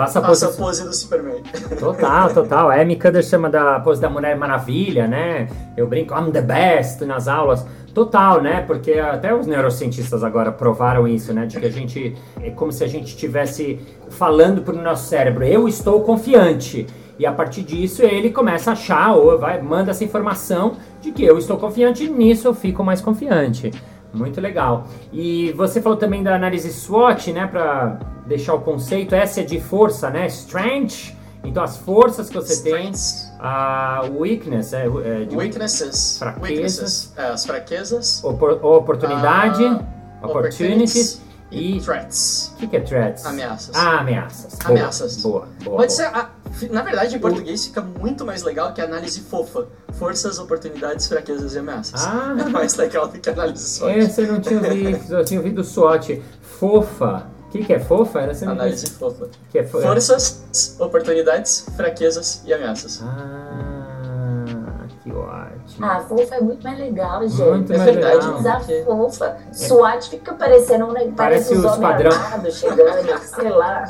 Faça 0.00 0.18
a 0.18 0.22
faça 0.22 0.46
a 0.46 0.48
pose. 0.48 0.58
pose 0.58 0.84
do 0.84 0.94
Superman. 0.94 1.42
Total, 1.78 2.32
total. 2.32 2.70
A 2.70 2.80
Amy 2.80 2.96
Cudder 2.96 3.22
chama 3.22 3.50
da 3.50 3.78
pose 3.80 4.00
da 4.00 4.08
Mulher 4.08 4.34
Maravilha, 4.34 5.06
né? 5.06 5.46
Eu 5.76 5.86
brinco, 5.86 6.14
I'm 6.14 6.30
the 6.30 6.40
best 6.40 7.04
nas 7.04 7.28
aulas. 7.28 7.66
Total, 7.92 8.40
né? 8.40 8.62
Porque 8.66 8.92
até 8.94 9.34
os 9.34 9.46
neurocientistas 9.46 10.24
agora 10.24 10.50
provaram 10.50 11.06
isso, 11.06 11.34
né? 11.34 11.44
De 11.44 11.60
que 11.60 11.66
a 11.66 11.70
gente, 11.70 12.16
é 12.40 12.50
como 12.50 12.72
se 12.72 12.82
a 12.82 12.86
gente 12.86 13.08
estivesse 13.08 13.78
falando 14.08 14.62
pro 14.62 14.74
nosso 14.74 15.06
cérebro, 15.06 15.44
eu 15.44 15.68
estou 15.68 16.00
confiante. 16.00 16.86
E 17.18 17.26
a 17.26 17.32
partir 17.32 17.62
disso 17.62 18.02
ele 18.02 18.30
começa 18.30 18.70
a 18.70 18.72
achar, 18.72 19.14
ou 19.14 19.38
vai, 19.38 19.60
manda 19.60 19.90
essa 19.90 20.02
informação 20.02 20.76
de 21.02 21.12
que 21.12 21.22
eu 21.22 21.36
estou 21.36 21.58
confiante 21.58 22.04
e 22.04 22.08
nisso 22.08 22.48
eu 22.48 22.54
fico 22.54 22.82
mais 22.82 23.02
confiante. 23.02 23.70
Muito 24.12 24.40
legal. 24.40 24.86
E 25.12 25.52
você 25.52 25.80
falou 25.80 25.98
também 25.98 26.22
da 26.22 26.34
análise 26.34 26.72
SWOT, 26.72 27.32
né? 27.32 27.46
Pra 27.46 27.98
deixar 28.30 28.54
o 28.54 28.60
conceito, 28.60 29.12
essa 29.14 29.40
é 29.40 29.44
de 29.44 29.60
força, 29.60 30.08
né? 30.08 30.26
Strength. 30.28 31.14
Então 31.42 31.62
as 31.64 31.76
forças 31.78 32.28
que 32.28 32.34
você 32.36 32.62
tem, 32.62 32.92
a 33.38 34.02
weakness, 34.14 34.72
é, 34.72 34.84
é 34.86 35.24
de 35.24 35.34
weaknesses, 35.34 36.18
Fraquezas. 36.18 36.42
weaknesses, 36.50 37.12
é, 37.16 37.26
as 37.28 37.46
fraquezas, 37.46 38.22
opor- 38.22 38.62
oportunidade, 38.64 39.64
ah, 39.64 39.82
opportunities 40.26 41.18
e, 41.50 41.78
e 41.78 41.80
threats. 41.80 42.52
o 42.54 42.56
que, 42.58 42.66
que 42.66 42.76
é 42.76 42.80
threats? 42.80 43.24
Ameaças. 43.24 43.74
Ah, 43.74 44.00
ameaças. 44.00 44.54
Boa, 44.58 44.70
Ameaças. 44.70 45.16
Boa, 45.22 45.48
boa. 45.64 45.76
Pode 45.76 45.76
boa. 45.76 45.88
ser, 45.88 46.04
a- 46.04 46.30
na 46.70 46.82
verdade, 46.82 47.16
em 47.16 47.18
português 47.18 47.64
fica 47.66 47.80
muito 47.80 48.24
mais 48.26 48.42
legal 48.42 48.74
que 48.74 48.80
a 48.82 48.84
análise 48.84 49.20
fofa. 49.20 49.66
Forças, 49.94 50.38
oportunidades, 50.38 51.06
fraquezas 51.08 51.54
e 51.54 51.58
ameaças. 51.58 52.04
Ah. 52.04 52.36
É 52.46 52.48
mais 52.50 52.76
legal 52.76 53.08
do 53.08 53.18
que 53.18 53.28
a 53.30 53.32
análise 53.32 53.64
SWOT. 53.66 53.98
Essa 53.98 54.20
eu 54.22 54.32
não 54.34 54.40
tinha 54.40 54.60
ouvido, 54.60 55.14
eu 55.14 55.24
tinha 55.24 55.40
ouvido 55.40 55.64
SWOT. 55.64 56.22
Fofa. 56.42 57.26
O 57.50 57.52
que, 57.52 57.64
que 57.64 57.72
é 57.72 57.80
fofa? 57.80 58.20
Essa 58.20 58.44
eu 58.44 58.46
não 58.46 58.54
Análise 58.54 58.86
conheço. 58.86 58.98
fofa. 58.98 59.28
Que 59.50 59.58
é 59.58 59.64
fo- 59.66 59.80
Forças, 59.80 60.76
oportunidades, 60.78 61.66
fraquezas 61.76 62.42
e 62.46 62.54
ameaças. 62.54 63.02
Ah, 63.02 64.84
que 65.02 65.10
ótimo. 65.10 65.84
Ah, 65.84 66.00
fofa 66.00 66.36
é 66.36 66.40
muito 66.40 66.62
mais 66.62 66.78
legal, 66.78 67.26
gente. 67.26 67.42
Muito 67.42 67.72
É 67.72 67.76
mais 67.78 67.90
verdade, 67.92 68.14
legal. 68.16 68.30
Pode 68.30 68.40
usar 68.40 68.58
porque- 68.58 68.82
fofa. 68.84 69.36
SWAT 69.52 70.10
fica 70.10 70.34
parecendo 70.34 70.84
um 70.86 70.92
Parece 70.92 71.12
parece 71.16 71.52
os 71.54 71.58
os 71.58 71.64
homens 71.64 71.80
padrão. 71.80 72.12
chegando, 72.52 73.18
sei 73.18 73.48
lá. 73.50 73.84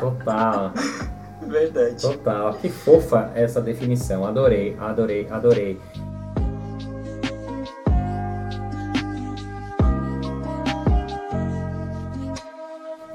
Total. 0.00 0.72
Verdade. 1.42 2.00
Total. 2.00 2.54
Que 2.54 2.68
fofa 2.70 3.30
essa 3.34 3.60
definição. 3.60 4.24
Adorei, 4.24 4.74
adorei, 4.80 5.28
adorei. 5.30 5.78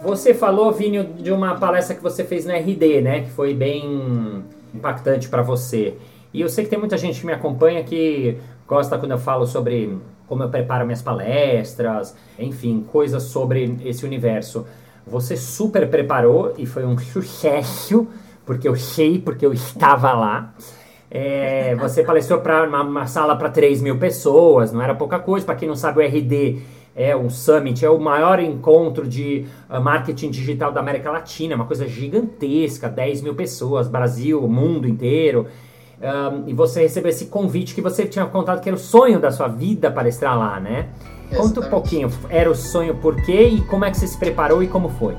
Você 0.08 0.34
falou, 0.34 0.72
Vini, 0.72 1.04
de 1.04 1.34
uma 1.34 1.56
palestra 1.56 1.94
que 1.94 2.02
você 2.02 2.24
fez 2.24 2.46
na 2.46 2.56
RD, 2.56 3.02
né? 3.02 3.22
Que 3.24 3.30
foi 3.30 3.54
bem 3.54 4.42
impactante 4.74 5.28
para 5.28 5.42
você. 5.42 5.98
E 6.34 6.40
eu 6.40 6.48
sei 6.48 6.64
que 6.64 6.70
tem 6.70 6.80
muita 6.80 6.98
gente 6.98 7.20
que 7.20 7.26
me 7.26 7.34
acompanha 7.34 7.84
que 7.84 8.38
gosta 8.66 8.98
quando 8.98 9.12
eu 9.12 9.18
falo 9.18 9.46
sobre 9.46 9.98
como 10.26 10.44
eu 10.44 10.50
preparo 10.50 10.86
minhas 10.86 11.02
palestras, 11.02 12.16
enfim, 12.40 12.86
coisas 12.90 13.24
sobre 13.24 13.78
esse 13.84 14.06
universo. 14.06 14.66
Você 15.06 15.36
super 15.36 15.90
preparou 15.90 16.54
e 16.58 16.66
foi 16.66 16.86
um 16.86 16.98
sucesso, 16.98 18.08
porque 18.46 18.66
eu 18.66 18.78
sei, 18.78 19.20
porque 19.20 19.46
eu 19.46 19.52
estava 19.52 20.14
lá. 20.14 20.54
É, 21.12 21.76
você 21.76 22.02
palestrou 22.02 22.40
para 22.40 22.66
uma, 22.66 22.82
uma 22.82 23.08
sala 23.08 23.36
para 23.36 23.50
3 23.50 23.82
mil 23.82 23.98
pessoas, 23.98 24.72
não 24.72 24.82
era 24.82 24.96
pouca 24.96 25.20
coisa. 25.20 25.46
Para 25.46 25.56
quem 25.56 25.68
não 25.68 25.76
sabe, 25.76 26.00
o 26.00 26.08
RD 26.08 26.62
é 26.98 27.16
um 27.16 27.30
summit, 27.30 27.86
é 27.86 27.89
o 27.89 28.00
maior 28.00 28.39
encontro 28.39 29.08
de 29.08 29.46
ah, 29.70 29.80
marketing 29.80 30.32
digital 30.32 30.72
da 30.72 30.80
América 30.80 31.12
Latina, 31.12 31.56
uma 31.56 31.66
coisa 31.66 31.88
gigantesca, 31.88 32.89
10 32.89 33.22
mil 33.22 33.36
pessoas, 33.36 33.88
Brasil, 33.88 34.42
mundo 34.48 34.88
inteiro. 34.88 35.46
Ahn, 36.01 36.44
e 36.48 36.54
você 36.54 36.82
recebeu 36.82 37.10
esse 37.10 37.27
convite 37.27 37.75
que 37.75 37.82
você 37.82 38.06
tinha 38.06 38.25
contado 38.25 38.62
que 38.62 38.68
era 38.68 38.75
o 38.75 38.80
sonho 38.80 39.20
da 39.20 39.32
sua 39.32 39.48
vida 39.48 39.92
palestrar 39.92 40.38
lá, 40.38 40.60
né? 40.60 40.89
Conta 41.30 41.38
um 41.38 41.44
Exatamente. 41.44 41.70
pouquinho, 41.70 42.10
era 42.30 42.50
o 42.50 42.56
sonho 42.56 42.96
por 42.96 43.16
quê 43.24 43.44
e 43.44 43.62
como 43.62 43.86
é 43.86 43.92
que 43.92 43.98
você 43.98 44.08
se 44.08 44.18
preparou 44.18 44.63
e 44.63 44.68
como 44.68 44.89
foi? 44.89 45.16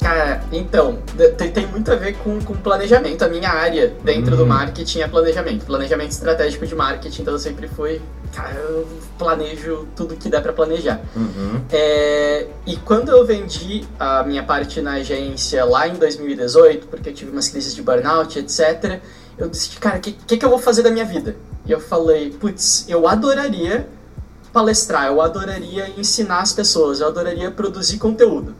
Cara, 0.00 0.42
então, 0.52 0.98
de- 1.14 1.28
tem, 1.30 1.50
tem 1.50 1.66
muito 1.66 1.90
a 1.90 1.96
ver 1.96 2.14
com, 2.18 2.40
com 2.40 2.54
planejamento. 2.54 3.22
A 3.24 3.28
minha 3.28 3.48
área 3.50 3.92
dentro 4.04 4.36
do 4.36 4.42
Hum. 4.44 4.46
marketing 4.48 5.00
é 5.00 5.08
planejamento. 5.08 5.64
Planejamento 5.64 6.10
estratégico 6.10 6.66
de 6.66 6.74
marketing. 6.74 7.22
Então 7.22 7.34
eu 7.34 7.38
sempre 7.38 7.66
fui, 7.68 8.00
cara, 8.32 8.54
eu 8.54 8.86
planejo 9.18 9.86
tudo 9.96 10.14
que 10.16 10.28
dá 10.28 10.40
pra 10.40 10.52
planejar. 10.52 11.00
Uhum. 11.16 11.60
É, 11.70 12.46
e 12.66 12.76
quando 12.76 13.10
eu 13.10 13.24
vendi 13.24 13.84
a 13.98 14.22
minha 14.22 14.42
parte 14.42 14.80
na 14.80 14.92
agência 14.94 15.64
lá 15.64 15.88
em 15.88 15.94
2018, 15.94 16.86
porque 16.88 17.08
eu 17.08 17.14
tive 17.14 17.30
umas 17.30 17.48
crises 17.48 17.74
de 17.74 17.82
burnout, 17.82 18.38
etc., 18.38 19.00
eu 19.38 19.48
disse, 19.48 19.70
cara, 19.78 19.98
o 19.98 20.00
que, 20.00 20.12
que, 20.12 20.36
que 20.36 20.44
eu 20.44 20.50
vou 20.50 20.58
fazer 20.58 20.82
da 20.82 20.90
minha 20.90 21.04
vida? 21.04 21.36
E 21.66 21.72
eu 21.72 21.80
falei, 21.80 22.30
putz, 22.30 22.84
eu 22.88 23.06
adoraria 23.08 23.86
palestrar, 24.52 25.06
eu 25.08 25.20
adoraria 25.20 25.90
ensinar 25.98 26.40
as 26.40 26.52
pessoas, 26.52 27.00
eu 27.00 27.08
adoraria 27.08 27.50
produzir 27.50 27.98
conteúdo. 27.98 28.54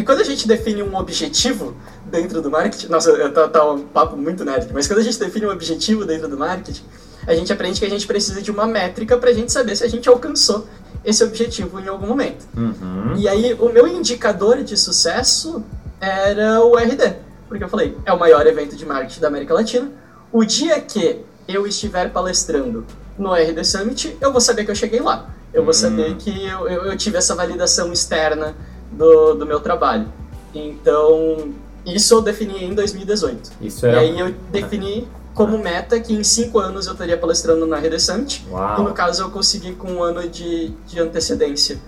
E 0.00 0.02
quando 0.02 0.20
a 0.20 0.24
gente 0.24 0.48
define 0.48 0.82
um 0.82 0.96
objetivo 0.96 1.76
dentro 2.06 2.40
do 2.40 2.50
marketing, 2.50 2.86
nossa, 2.86 3.28
tá, 3.28 3.46
tá 3.48 3.70
um 3.70 3.80
papo 3.82 4.16
muito 4.16 4.46
nerd, 4.46 4.66
mas 4.72 4.86
quando 4.86 5.00
a 5.00 5.02
gente 5.02 5.18
define 5.18 5.44
um 5.44 5.50
objetivo 5.50 6.06
dentro 6.06 6.26
do 6.26 6.38
marketing, 6.38 6.82
a 7.26 7.34
gente 7.34 7.52
aprende 7.52 7.78
que 7.78 7.84
a 7.84 7.90
gente 7.90 8.06
precisa 8.06 8.40
de 8.40 8.50
uma 8.50 8.66
métrica 8.66 9.18
pra 9.18 9.30
gente 9.34 9.52
saber 9.52 9.76
se 9.76 9.84
a 9.84 9.88
gente 9.88 10.08
alcançou 10.08 10.66
esse 11.04 11.22
objetivo 11.22 11.78
em 11.78 11.86
algum 11.86 12.06
momento. 12.06 12.46
Uhum. 12.56 13.14
E 13.14 13.28
aí, 13.28 13.52
o 13.60 13.68
meu 13.68 13.86
indicador 13.86 14.62
de 14.62 14.74
sucesso 14.74 15.62
era 16.00 16.64
o 16.64 16.78
RD. 16.78 17.16
Porque 17.46 17.62
eu 17.62 17.68
falei, 17.68 17.94
é 18.06 18.12
o 18.14 18.18
maior 18.18 18.46
evento 18.46 18.74
de 18.76 18.86
marketing 18.86 19.20
da 19.20 19.28
América 19.28 19.52
Latina. 19.52 19.92
O 20.32 20.46
dia 20.46 20.80
que 20.80 21.20
eu 21.46 21.66
estiver 21.66 22.10
palestrando 22.10 22.86
no 23.18 23.34
RD 23.34 23.62
Summit, 23.64 24.16
eu 24.18 24.32
vou 24.32 24.40
saber 24.40 24.64
que 24.64 24.70
eu 24.70 24.74
cheguei 24.74 25.00
lá. 25.00 25.28
Eu 25.52 25.62
vou 25.62 25.72
Hum. 25.72 25.74
saber 25.74 26.14
que 26.16 26.30
eu, 26.46 26.66
eu, 26.68 26.84
eu 26.86 26.96
tive 26.96 27.18
essa 27.18 27.34
validação 27.34 27.92
externa 27.92 28.54
do, 28.90 29.34
do 29.34 29.46
meu 29.46 29.60
trabalho. 29.60 30.06
Então, 30.54 31.52
isso 31.86 32.14
eu 32.14 32.20
defini 32.22 32.64
em 32.64 32.74
2018. 32.74 33.52
Isso 33.60 33.86
E 33.86 33.88
era. 33.88 34.00
aí 34.00 34.18
eu 34.18 34.34
defini 34.50 35.06
como 35.34 35.56
meta 35.58 35.98
que 36.00 36.12
em 36.12 36.24
cinco 36.24 36.58
anos 36.58 36.86
eu 36.86 36.92
estaria 36.92 37.16
palestrando 37.16 37.64
na 37.66 37.78
RD 37.78 37.98
Summit. 38.00 38.44
E 38.46 38.50
no 38.50 38.56
Uau! 38.56 38.92
caso 38.92 39.22
eu 39.22 39.30
consegui 39.30 39.72
com 39.72 39.90
um 39.92 40.02
ano 40.02 40.28
de, 40.28 40.68
de 40.86 41.00
antecedência 41.00 41.78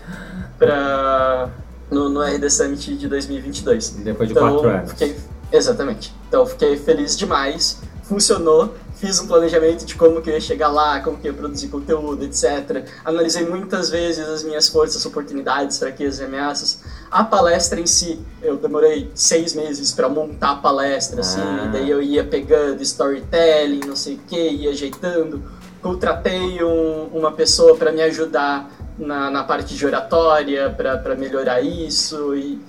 para 0.58 1.50
no, 1.90 2.08
no 2.08 2.22
RD 2.22 2.48
Summit 2.50 2.96
de 2.96 3.08
2022. 3.08 3.90
Depois 3.90 4.28
de 4.28 4.34
Então, 4.34 4.48
quatro 4.52 4.68
anos. 4.68 4.90
fiquei 4.92 5.16
exatamente. 5.50 6.14
Então 6.28 6.46
fiquei 6.46 6.76
feliz 6.76 7.16
demais. 7.16 7.80
Funcionou. 8.04 8.74
Fiz 9.02 9.18
um 9.18 9.26
planejamento 9.26 9.84
de 9.84 9.96
como 9.96 10.22
que 10.22 10.30
eu 10.30 10.34
ia 10.34 10.40
chegar 10.40 10.68
lá, 10.68 11.00
como 11.00 11.16
que 11.18 11.26
eu 11.26 11.32
ia 11.32 11.36
produzir 11.36 11.66
conteúdo, 11.66 12.22
etc. 12.24 12.86
Analisei 13.04 13.44
muitas 13.44 13.90
vezes 13.90 14.28
as 14.28 14.44
minhas 14.44 14.68
forças, 14.68 15.04
oportunidades, 15.04 15.76
fraquezas 15.76 16.20
e 16.20 16.24
ameaças. 16.24 16.78
A 17.10 17.24
palestra 17.24 17.80
em 17.80 17.86
si, 17.86 18.20
eu 18.40 18.56
demorei 18.56 19.10
seis 19.12 19.54
meses 19.54 19.90
para 19.90 20.08
montar 20.08 20.52
a 20.52 20.54
palestra, 20.54 21.20
assim, 21.20 21.40
Ah. 21.40 21.70
daí 21.72 21.90
eu 21.90 22.00
ia 22.00 22.22
pegando 22.22 22.80
storytelling, 22.80 23.80
não 23.88 23.96
sei 23.96 24.14
o 24.14 24.18
que, 24.28 24.36
ia 24.50 24.70
ajeitando. 24.70 25.42
Contratei 25.82 26.62
um- 26.62 27.08
uma 27.12 27.32
pessoa 27.32 27.76
para 27.76 27.90
me 27.90 28.02
ajudar 28.02 28.70
na, 28.96 29.32
na 29.32 29.42
parte 29.42 29.74
de 29.74 29.84
oratória, 29.84 30.70
para 30.70 31.16
melhorar 31.16 31.60
isso. 31.60 32.36
E 32.36 32.60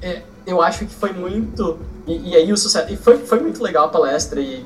é, 0.00 0.22
eu 0.46 0.62
acho 0.62 0.86
que 0.86 0.94
foi 0.94 1.12
muito. 1.12 1.78
E, 2.06 2.30
e 2.30 2.34
aí 2.36 2.50
o 2.50 2.56
sucesso. 2.56 2.90
E 2.90 2.96
foi, 2.96 3.18
foi 3.18 3.40
muito 3.40 3.62
legal 3.62 3.84
a 3.84 3.88
palestra 3.88 4.40
e 4.40 4.64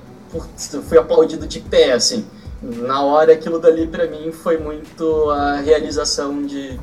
fui 0.88 0.98
aplaudido 0.98 1.46
de 1.46 1.60
pé, 1.60 1.92
assim. 1.92 2.26
Na 2.62 3.02
hora 3.02 3.32
aquilo 3.32 3.58
dali 3.58 3.86
para 3.86 4.06
mim 4.06 4.32
foi 4.32 4.58
muito 4.58 5.30
a 5.30 5.56
realização 5.56 6.42
de, 6.42 6.78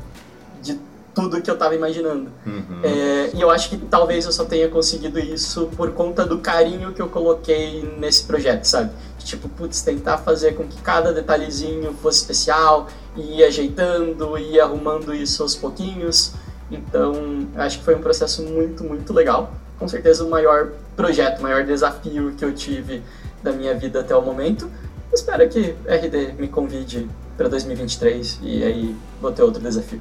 de 0.62 0.78
tudo 1.14 1.40
que 1.42 1.50
eu 1.50 1.56
tava 1.56 1.74
imaginando. 1.74 2.30
Uhum. 2.46 2.80
É, 2.82 3.30
e 3.34 3.40
eu 3.40 3.50
acho 3.50 3.70
que 3.70 3.76
talvez 3.76 4.24
eu 4.24 4.32
só 4.32 4.44
tenha 4.44 4.68
conseguido 4.68 5.18
isso 5.18 5.68
por 5.76 5.92
conta 5.92 6.24
do 6.24 6.38
carinho 6.38 6.92
que 6.92 7.02
eu 7.02 7.08
coloquei 7.08 7.82
nesse 7.98 8.24
projeto, 8.24 8.64
sabe? 8.64 8.90
Tipo, 9.18 9.48
putz, 9.48 9.80
tentar 9.82 10.18
fazer 10.18 10.54
com 10.54 10.64
que 10.64 10.80
cada 10.82 11.12
detalhezinho 11.12 11.94
fosse 12.02 12.18
especial, 12.20 12.88
e 13.16 13.38
ir 13.38 13.44
ajeitando, 13.44 14.36
e 14.36 14.54
ir 14.54 14.60
arrumando 14.60 15.14
isso 15.14 15.42
aos 15.42 15.54
pouquinhos. 15.54 16.32
Então, 16.70 17.46
acho 17.56 17.78
que 17.78 17.84
foi 17.84 17.94
um 17.94 18.00
processo 18.00 18.42
muito, 18.42 18.84
muito 18.84 19.12
legal. 19.12 19.52
Com 19.78 19.88
certeza 19.88 20.24
o 20.24 20.30
maior 20.30 20.72
projeto, 20.96 21.38
o 21.40 21.42
maior 21.42 21.64
desafio 21.64 22.34
que 22.36 22.44
eu 22.44 22.52
tive 22.52 23.02
da 23.44 23.52
minha 23.52 23.74
vida 23.74 24.00
até 24.00 24.16
o 24.16 24.22
momento. 24.22 24.68
Espero 25.12 25.46
que 25.48 25.76
RD 25.86 26.34
me 26.38 26.48
convide 26.48 27.08
para 27.36 27.48
2023 27.48 28.40
e 28.42 28.64
aí 28.64 28.96
vou 29.20 29.30
ter 29.30 29.42
outro 29.42 29.60
desafio. 29.62 30.00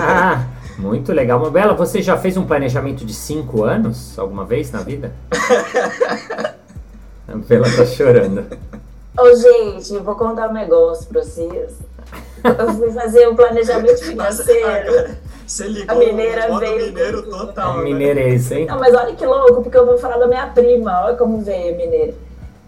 Ah, 0.00 0.46
muito 0.78 1.12
legal. 1.12 1.38
Mabela, 1.38 1.74
você 1.74 2.00
já 2.00 2.16
fez 2.16 2.36
um 2.36 2.46
planejamento 2.46 3.04
de 3.04 3.12
cinco 3.12 3.62
anos 3.62 4.18
alguma 4.18 4.44
vez 4.44 4.72
na 4.72 4.80
vida? 4.80 5.12
A 7.28 7.36
Bela 7.36 7.66
tá 7.76 7.84
chorando. 7.84 8.46
Ô, 9.20 9.34
gente, 9.36 9.98
vou 9.98 10.14
contar 10.14 10.48
um 10.48 10.54
negócio 10.54 11.06
pra 11.08 11.22
vocês. 11.22 11.74
Eu 12.42 12.72
fui 12.72 12.90
fazer 12.90 13.28
um 13.28 13.36
planejamento 13.36 14.02
financeiro. 14.02 15.14
Você 15.46 15.68
ligou 15.68 15.94
A 15.94 15.98
mineira 15.98 16.50
o 16.50 16.58
veio 16.58 16.86
mineiro 16.86 17.22
total. 17.22 17.82
Mineirês, 17.82 18.50
hein? 18.50 18.64
Não, 18.66 18.78
mas 18.78 18.94
olha 18.94 19.14
que 19.14 19.26
louco, 19.26 19.62
porque 19.62 19.76
eu 19.76 19.84
vou 19.84 19.98
falar 19.98 20.16
da 20.16 20.26
minha 20.26 20.46
prima. 20.46 21.04
Olha 21.04 21.16
como 21.16 21.42
veio, 21.42 21.76
mineiro. 21.76 22.14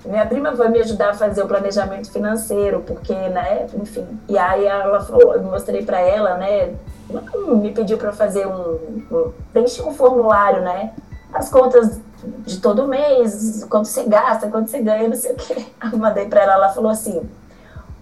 Minha 0.04 0.25
prima 0.25 0.57
foi 0.57 0.69
me 0.69 0.80
ajudar 0.80 1.11
a 1.11 1.14
fazer 1.14 1.42
o 1.42 1.47
planejamento 1.47 2.11
financeiro, 2.11 2.83
porque, 2.87 3.12
né, 3.12 3.66
enfim. 3.75 4.07
E 4.28 4.38
aí 4.38 4.64
ela 4.64 5.00
falou, 5.00 5.35
eu 5.35 5.42
mostrei 5.42 5.85
pra 5.85 6.00
ela, 6.00 6.38
né, 6.38 6.75
me 7.47 7.71
pediu 7.73 7.99
pra 7.99 8.12
fazer 8.12 8.47
um, 8.47 9.02
um 9.11 9.33
um 9.54 9.95
formulário, 9.95 10.62
né, 10.62 10.92
as 11.33 11.50
contas 11.50 12.00
de 12.47 12.61
todo 12.61 12.88
mês, 12.88 13.64
quanto 13.69 13.88
você 13.88 14.04
gasta, 14.04 14.49
quanto 14.49 14.71
você 14.71 14.80
ganha, 14.80 15.09
não 15.09 15.16
sei 15.16 15.33
o 15.33 15.37
quê. 15.37 15.66
Eu 15.92 15.99
mandei 15.99 16.26
pra 16.26 16.42
ela, 16.42 16.54
ela 16.54 16.69
falou 16.71 16.90
assim: 16.90 17.28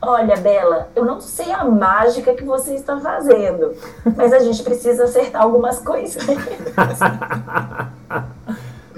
Olha, 0.01 0.37
Bela, 0.37 0.89
eu 0.95 1.05
não 1.05 1.21
sei 1.21 1.51
a 1.53 1.65
mágica 1.65 2.33
que 2.35 2.45
você 2.45 2.75
está 2.75 3.01
fazendo, 3.01 3.75
mas 4.17 4.33
a 4.33 4.39
gente 4.39 4.63
precisa 4.63 5.03
acertar 5.05 5.43
algumas 5.43 5.81
coisas. 5.81 6.25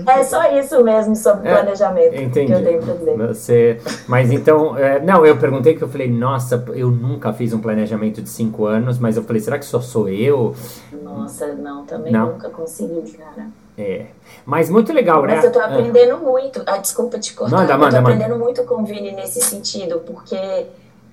É 0.06 0.22
só 0.24 0.50
isso 0.58 0.82
mesmo 0.82 1.14
sobre 1.16 1.48
É, 1.48 1.54
planejamento 1.54 2.14
Entendi. 2.14 2.46
que 2.46 2.52
eu 2.52 2.64
tenho 2.64 2.82
pra 2.82 2.94
dizer. 2.94 3.16
Você, 3.28 3.80
mas 4.08 4.30
então, 4.30 4.76
é, 4.76 5.00
não, 5.00 5.24
eu 5.26 5.36
perguntei 5.36 5.74
que 5.76 5.82
eu 5.82 5.88
falei, 5.88 6.10
nossa, 6.10 6.64
eu 6.74 6.90
nunca 6.90 7.32
fiz 7.32 7.52
um 7.52 7.60
planejamento 7.60 8.22
de 8.22 8.28
cinco 8.28 8.66
anos, 8.66 8.98
mas 8.98 9.16
eu 9.16 9.22
falei, 9.24 9.40
será 9.40 9.58
que 9.58 9.64
só 9.64 9.80
sou 9.80 10.08
eu? 10.08 10.54
Nossa, 11.02 11.46
não, 11.54 11.84
também 11.84 12.12
Não. 12.12 12.32
nunca 12.32 12.48
consegui, 12.50 13.12
cara. 13.12 13.46
É, 13.78 14.06
mas 14.44 14.68
muito 14.68 14.92
legal, 14.92 15.22
né? 15.24 15.36
Mas 15.36 15.44
eu 15.44 15.52
tô 15.52 15.60
É. 15.60 15.64
aprendendo 15.64 16.18
muito. 16.18 16.62
Ah, 16.66 16.76
desculpa 16.76 17.18
te 17.18 17.32
cortar. 17.34 17.56
Manda, 17.56 17.72
eu 17.72 17.78
manda, 17.78 17.96
tô 17.96 18.02
manda. 18.02 18.14
aprendendo 18.14 18.38
muito 18.38 18.64
com 18.64 18.82
o 18.82 18.84
Vini 18.84 19.12
nesse 19.12 19.40
sentido, 19.40 20.00
porque, 20.06 20.66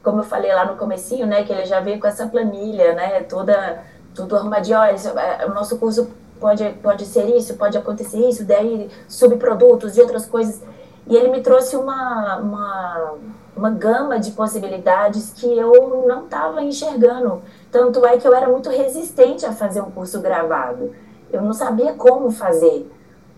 como 0.03 0.20
eu 0.20 0.24
falei 0.24 0.53
lá 0.53 0.65
no 0.65 0.75
comecinho, 0.75 1.25
né, 1.25 1.44
que 1.44 1.51
ele 1.53 1.65
já 1.65 1.79
veio 1.79 2.00
com 2.00 2.08
essa 2.08 2.27
planilha, 2.27 2.94
né, 2.94 3.22
toda, 3.22 3.84
tudo 4.13 4.36
arrumadinho. 4.36 4.77
Olha, 4.79 4.96
é, 5.39 5.46
o 5.46 5.53
nosso 5.53 5.77
curso 5.77 6.10
pode, 6.39 6.63
pode 6.82 7.06
ser 7.06 7.25
isso, 7.36 7.56
pode 7.56 7.77
acontecer 7.77 8.20
isso, 8.20 8.46
daí 8.46 8.89
subprodutos 9.08 9.98
e 9.98 10.01
outras 10.01 10.25
coisas. 10.25 10.62
E 11.08 11.15
ele 11.15 11.29
me 11.29 11.41
trouxe 11.41 11.75
uma, 11.75 12.38
uma, 12.38 13.13
uma 13.56 13.70
gama 13.70 14.20
de 14.20 14.32
possibilidades 14.32 15.32
que 15.32 15.46
eu 15.46 16.06
não 16.06 16.25
estava 16.25 16.62
enxergando. 16.62 17.41
Tanto 17.72 18.06
é 18.06 18.17
que 18.17 18.27
eu 18.27 18.34
era 18.34 18.50
muito 18.50 18.70
resistente 18.70 19.46
a 19.46 19.53
fazer 19.53 19.82
um 19.82 19.91
curso 19.91 20.20
gravado. 20.20 20.94
Eu 21.32 21.41
não 21.41 21.53
sabia 21.53 21.94
como 21.94 22.29
fazer. 22.29 22.89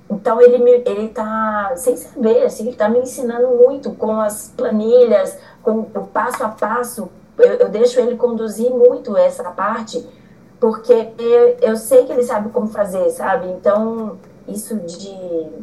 Então 0.09 0.41
ele 0.41 0.57
me, 0.57 0.71
ele 0.85 1.09
tá 1.09 1.73
sem 1.75 1.95
saber, 1.95 2.43
assim, 2.43 2.67
ele 2.67 2.75
tá 2.75 2.89
me 2.89 2.99
ensinando 2.99 3.47
muito 3.49 3.91
com 3.91 4.19
as 4.19 4.51
planilhas, 4.57 5.37
com 5.61 5.81
o 5.81 6.07
passo 6.07 6.43
a 6.43 6.49
passo. 6.49 7.09
Eu, 7.37 7.53
eu 7.53 7.69
deixo 7.69 7.99
ele 7.99 8.17
conduzir 8.17 8.71
muito 8.71 9.15
essa 9.15 9.43
parte, 9.51 10.05
porque 10.59 11.09
eu, 11.61 11.75
sei 11.75 12.05
que 12.05 12.11
ele 12.11 12.23
sabe 12.23 12.49
como 12.49 12.67
fazer, 12.67 13.09
sabe? 13.11 13.49
Então 13.49 14.17
isso 14.47 14.75
de 14.75 15.15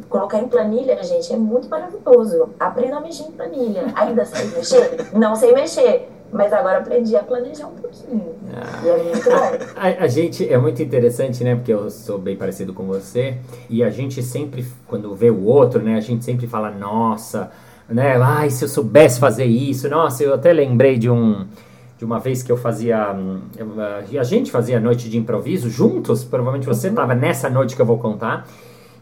colocar 0.09 0.39
em 0.39 0.47
planilha, 0.47 1.01
gente, 1.03 1.31
é 1.33 1.37
muito 1.37 1.69
maravilhoso. 1.69 2.49
Aprenda 2.59 2.97
a 2.97 3.01
mexer 3.01 3.23
em 3.23 3.31
planilha. 3.31 3.85
Ainda 3.95 4.25
sei 4.25 4.47
mexer? 4.47 5.07
Não 5.13 5.35
sei 5.35 5.53
mexer, 5.53 6.09
mas 6.31 6.53
agora 6.53 6.79
aprendi 6.79 7.15
a 7.15 7.23
planejar 7.23 7.67
um 7.67 7.75
pouquinho. 7.75 8.35
E 8.83 8.89
é 8.89 9.03
muito 9.03 9.23
bom. 9.29 9.67
A, 9.75 10.05
a 10.05 10.07
gente 10.07 10.47
é 10.51 10.57
muito 10.57 10.81
interessante, 10.81 11.43
né? 11.43 11.55
Porque 11.55 11.73
eu 11.73 11.89
sou 11.89 12.17
bem 12.17 12.35
parecido 12.35 12.73
com 12.73 12.87
você. 12.87 13.37
E 13.69 13.83
a 13.83 13.89
gente 13.89 14.23
sempre, 14.23 14.65
quando 14.87 15.13
vê 15.13 15.29
o 15.29 15.45
outro, 15.45 15.81
né? 15.81 15.95
A 15.95 16.01
gente 16.01 16.23
sempre 16.23 16.47
fala, 16.47 16.71
nossa, 16.71 17.51
né? 17.89 18.17
Ai, 18.21 18.49
se 18.49 18.63
eu 18.63 18.69
soubesse 18.69 19.19
fazer 19.19 19.45
isso. 19.45 19.87
Nossa, 19.89 20.23
eu 20.23 20.33
até 20.33 20.51
lembrei 20.51 20.97
de 20.97 21.09
um. 21.09 21.45
De 21.97 22.05
uma 22.05 22.19
vez 22.19 22.43
que 22.43 22.51
eu 22.51 22.57
fazia. 22.57 23.11
hum, 23.13 23.41
eu, 23.57 23.67
a 24.19 24.23
gente 24.23 24.51
fazia 24.51 24.79
noite 24.79 25.09
de 25.09 25.17
improviso 25.17 25.69
juntos. 25.69 26.23
Provavelmente 26.23 26.67
você 26.67 26.89
estava 26.89 27.15
nessa 27.15 27.49
noite 27.49 27.75
que 27.75 27.81
eu 27.81 27.85
vou 27.85 27.97
contar. 27.97 28.47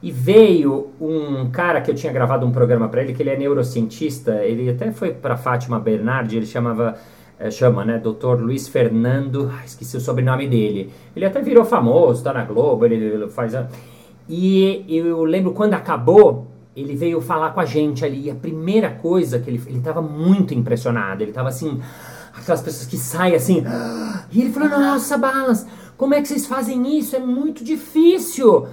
E 0.01 0.11
veio 0.11 0.91
um 1.01 1.49
cara 1.49 1.81
que 1.81 1.89
eu 1.89 1.95
tinha 1.95 2.13
gravado 2.13 2.45
um 2.45 2.51
programa 2.51 2.87
para 2.87 3.01
ele, 3.01 3.13
que 3.13 3.23
ele 3.23 3.31
é 3.31 3.37
neurocientista. 3.37 4.43
Ele 4.43 4.69
até 4.69 4.91
foi 4.91 5.11
para 5.11 5.35
Fátima 5.35 5.79
Bernardi. 5.79 6.37
Ele 6.37 6.45
chamava 6.45 6.95
é, 7.37 7.51
chama, 7.51 7.83
né? 7.83 7.99
Dr. 7.99 8.39
Luiz 8.39 8.67
Fernando, 8.67 9.51
ah, 9.53 9.65
esqueci 9.65 9.97
o 9.97 9.99
sobrenome 9.99 10.47
dele. 10.47 10.91
Ele 11.15 11.25
até 11.25 11.41
virou 11.41 11.65
famoso, 11.65 12.23
tá 12.23 12.33
na 12.33 12.45
Globo, 12.45 12.85
ele, 12.85 12.95
ele 12.95 13.27
faz. 13.29 13.53
A... 13.53 13.67
E 14.27 14.85
eu 14.87 15.23
lembro 15.23 15.51
quando 15.51 15.73
acabou, 15.73 16.47
ele 16.75 16.95
veio 16.95 17.19
falar 17.19 17.51
com 17.51 17.59
a 17.59 17.65
gente 17.65 18.05
ali. 18.05 18.27
E 18.27 18.31
a 18.31 18.35
primeira 18.35 18.89
coisa 18.89 19.39
que 19.39 19.49
ele. 19.49 19.61
Ele 19.67 19.81
tava 19.81 20.01
muito 20.01 20.53
impressionado. 20.53 21.23
Ele 21.23 21.33
tava 21.33 21.49
assim. 21.49 21.81
Aquelas 22.35 22.61
pessoas 22.61 22.85
que 22.87 22.97
saem 22.97 23.35
assim. 23.35 23.63
E 24.31 24.41
ele 24.41 24.51
falou: 24.51 24.69
Nossa, 24.69 25.17
Balas, 25.17 25.65
como 25.97 26.13
é 26.13 26.21
que 26.21 26.27
vocês 26.27 26.45
fazem 26.45 26.97
isso? 26.99 27.15
É 27.15 27.19
muito 27.19 27.63
difícil. 27.63 28.67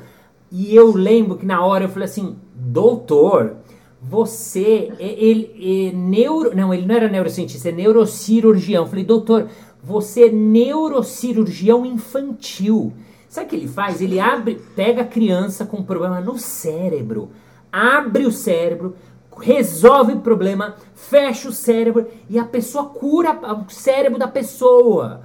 E 0.50 0.74
eu 0.74 0.92
lembro 0.92 1.38
que 1.38 1.46
na 1.46 1.64
hora 1.64 1.84
eu 1.84 1.88
falei 1.88 2.06
assim: 2.08 2.36
Doutor, 2.54 3.56
você, 4.02 4.92
é- 4.98 5.24
ele 5.24 5.90
é 5.92 5.96
neuro. 5.96 6.54
Não, 6.56 6.74
ele 6.74 6.86
não 6.86 6.94
era 6.94 7.08
neurocientista, 7.08 7.68
é 7.68 7.72
neurocirurgião. 7.72 8.82
Eu 8.82 8.88
falei, 8.88 9.04
doutor, 9.04 9.48
você 9.82 10.24
é 10.24 10.32
neurocirurgião 10.32 11.86
infantil. 11.86 12.92
Sabe 13.28 13.46
o 13.46 13.50
que 13.50 13.56
ele 13.56 13.68
faz? 13.68 14.00
Ele 14.00 14.18
abre, 14.20 14.60
pega 14.76 15.02
a 15.02 15.06
criança 15.06 15.64
com 15.64 15.82
problema 15.82 16.20
no 16.20 16.36
cérebro, 16.38 17.30
abre 17.72 18.26
o 18.26 18.32
cérebro, 18.32 18.94
resolve 19.42 20.14
o 20.14 20.20
problema, 20.20 20.76
fecha 20.94 21.48
o 21.48 21.52
cérebro 21.52 22.06
e 22.30 22.38
a 22.38 22.44
pessoa 22.44 22.86
cura 22.86 23.32
o 23.32 23.70
cérebro 23.70 24.18
da 24.18 24.28
pessoa. 24.28 25.22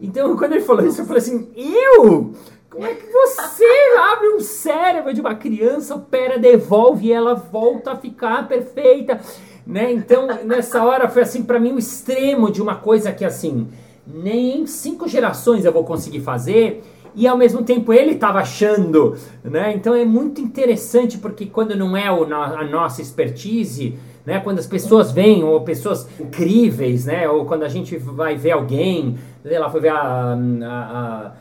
Então, 0.00 0.34
quando 0.36 0.54
ele 0.54 0.64
falou 0.64 0.84
isso, 0.84 1.02
eu 1.02 1.06
falei 1.06 1.22
assim: 1.22 1.48
eu? 1.56 2.32
Como 2.70 2.86
é 2.86 2.94
que 2.94 3.06
você 3.10 3.64
abre 4.12 4.28
um 4.28 4.40
cérebro 4.40 5.12
de 5.12 5.20
uma 5.20 5.34
criança, 5.34 5.94
opera, 5.94 6.38
devolve 6.38 7.06
e 7.06 7.12
ela 7.12 7.34
volta 7.34 7.92
a 7.92 7.96
ficar 7.96 8.46
perfeita? 8.46 9.20
Né? 9.66 9.92
Então, 9.92 10.26
nessa 10.44 10.84
hora 10.84 11.08
foi 11.08 11.22
assim, 11.22 11.42
para 11.42 11.58
mim, 11.58 11.72
o 11.72 11.78
extremo 11.78 12.50
de 12.50 12.62
uma 12.62 12.76
coisa 12.76 13.12
que 13.12 13.24
assim, 13.24 13.68
nem 14.06 14.60
em 14.60 14.66
cinco 14.66 15.06
gerações 15.06 15.64
eu 15.64 15.72
vou 15.72 15.84
conseguir 15.84 16.20
fazer. 16.20 16.82
E 17.14 17.26
ao 17.26 17.36
mesmo 17.36 17.62
tempo 17.62 17.92
ele 17.92 18.12
estava 18.12 18.38
achando, 18.38 19.16
né? 19.42 19.72
Então 19.74 19.94
é 19.94 20.04
muito 20.04 20.40
interessante 20.40 21.18
porque 21.18 21.46
quando 21.46 21.76
não 21.76 21.96
é 21.96 22.10
o 22.10 22.24
a 22.24 22.64
nossa 22.64 23.02
expertise, 23.02 23.98
né? 24.24 24.40
Quando 24.40 24.58
as 24.58 24.66
pessoas 24.66 25.10
vêm, 25.10 25.42
ou 25.42 25.60
pessoas 25.62 26.08
incríveis, 26.20 27.06
né? 27.06 27.28
Ou 27.28 27.46
quando 27.46 27.62
a 27.62 27.68
gente 27.68 27.96
vai 27.96 28.36
ver 28.36 28.50
alguém, 28.50 29.16
sei 29.42 29.58
lá, 29.58 29.70
foi 29.70 29.80
ver 29.80 29.88
a, 29.88 30.34
a, 30.34 30.36
a, 30.66 31.32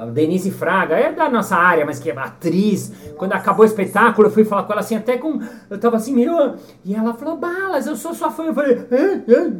a 0.00 0.06
Denise 0.06 0.50
Fraga, 0.50 0.94
é 0.96 1.12
da 1.12 1.28
nossa 1.28 1.56
área, 1.56 1.84
mas 1.86 1.98
que 1.98 2.10
é 2.10 2.16
atriz. 2.18 2.92
Quando 3.16 3.32
acabou 3.32 3.62
o 3.62 3.66
espetáculo, 3.66 4.28
eu 4.28 4.32
fui 4.32 4.44
falar 4.44 4.64
com 4.64 4.72
ela 4.72 4.80
assim, 4.80 4.96
até 4.96 5.16
com. 5.16 5.40
Eu 5.70 5.78
tava 5.78 5.96
assim, 5.96 6.14
meio. 6.14 6.54
E 6.84 6.94
ela 6.94 7.14
falou, 7.14 7.36
Balas, 7.36 7.86
eu 7.86 7.96
sou 7.96 8.12
sua 8.14 8.30
fã. 8.30 8.44
Eu 8.44 8.54
falei, 8.54 8.76
"Hã? 8.90 9.22
Hã? 9.28 9.56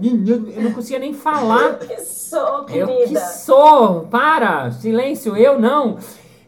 eu 0.57 0.63
não 0.63 0.73
conseguia 0.73 0.99
nem 0.99 1.13
falar. 1.15 1.79
Que 1.87 2.01
sou, 2.01 2.67
Eu 2.69 2.87
que 2.89 2.97
querida. 2.99 3.21
sou! 3.21 4.03
Para! 4.11 4.71
Silêncio, 4.73 5.37
eu 5.37 5.59
não! 5.61 5.99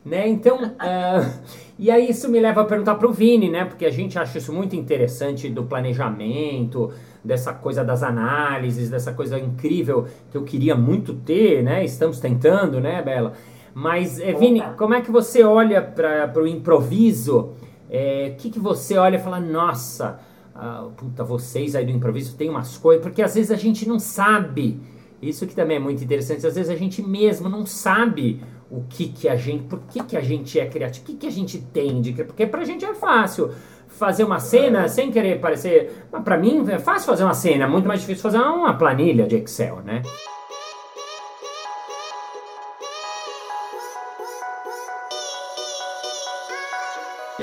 Né? 0.05 0.29
Então, 0.29 0.59
é, 0.83 1.31
e 1.79 1.91
aí 1.91 2.11
isso 2.11 2.29
me 2.29 2.41
leva 2.41 2.63
a 2.63 2.65
perguntar 2.65 2.95
pro 2.97 3.13
Vini, 3.13 3.49
né? 3.51 3.65
Porque 3.65 3.85
a 3.85 3.91
gente 3.91 4.19
acha 4.19 4.39
isso 4.39 4.53
muito 4.53 4.75
interessante 4.75 5.49
do 5.49 5.65
planejamento, 5.65 6.91
dessa 7.23 7.53
coisa 7.53 7.85
das 7.85 8.03
análises, 8.03 8.91
dessa 8.91 9.13
coisa 9.13 9.39
incrível 9.39 10.07
que 10.31 10.37
eu 10.37 10.43
queria 10.45 10.75
muito 10.75 11.15
ter, 11.15 11.63
né? 11.63 11.85
Estamos 11.85 12.19
tentando, 12.21 12.81
né, 12.81 13.03
Bela? 13.03 13.35
Mas, 13.79 14.19
é, 14.19 14.33
Vini, 14.33 14.61
como 14.77 14.93
é 14.93 15.01
que 15.01 15.09
você 15.09 15.45
olha 15.45 15.81
para 15.81 16.43
o 16.43 16.49
improviso? 16.49 17.53
O 17.89 18.37
que, 18.37 18.51
que 18.51 18.59
você 18.59 18.99
olha 18.99 19.15
e 19.15 19.21
fala, 19.21 19.39
nossa, 19.39 20.19
ah, 20.53 20.89
puta, 20.97 21.23
vocês 21.23 21.77
aí 21.77 21.87
do 21.87 21.93
improviso 21.93 22.37
tem 22.37 22.51
umas 22.51 22.77
coisas, 22.77 23.01
porque 23.01 23.23
às 23.23 23.37
vezes 23.37 23.53
a 23.53 23.57
gente 23.57 23.89
não 23.89 24.01
sabe. 24.01 24.81
Isso 25.23 25.47
que 25.47 25.55
também 25.55 25.77
é 25.77 25.81
muito 25.81 26.03
interessante. 26.03 26.45
Às 26.45 26.57
vezes 26.57 26.69
a 26.69 26.75
gente 26.75 27.01
mesmo 27.01 27.49
não 27.49 27.65
sabe 27.65 28.43
o 28.69 28.83
que 28.89 29.11
que 29.11 29.29
a 29.29 29.37
gente, 29.37 29.63
por 29.63 29.79
que 29.89 30.03
que 30.03 30.17
a 30.17 30.23
gente 30.23 30.59
é 30.59 30.67
criativo, 30.67 31.05
o 31.05 31.07
que 31.07 31.17
que 31.17 31.27
a 31.29 31.31
gente 31.31 31.59
tem 31.59 32.01
de, 32.01 32.13
porque 32.25 32.49
pra 32.49 32.65
gente 32.65 32.85
é 32.85 32.95
fácil 32.95 33.53
fazer 33.87 34.25
uma 34.25 34.41
cena 34.41 34.89
sem 34.89 35.13
querer 35.13 35.41
parecer, 35.41 36.05
mas 36.11 36.25
pra 36.25 36.37
mim 36.37 36.65
é 36.69 36.81
fácil 36.81 37.07
fazer 37.07 37.23
uma 37.23 37.33
cena, 37.33 37.65
é 37.65 37.69
muito 37.69 37.87
mais 37.87 38.01
difícil 38.01 38.23
fazer 38.23 38.39
uma 38.39 38.75
planilha 38.75 39.29
de 39.29 39.37
Excel, 39.37 39.77
né? 39.85 40.03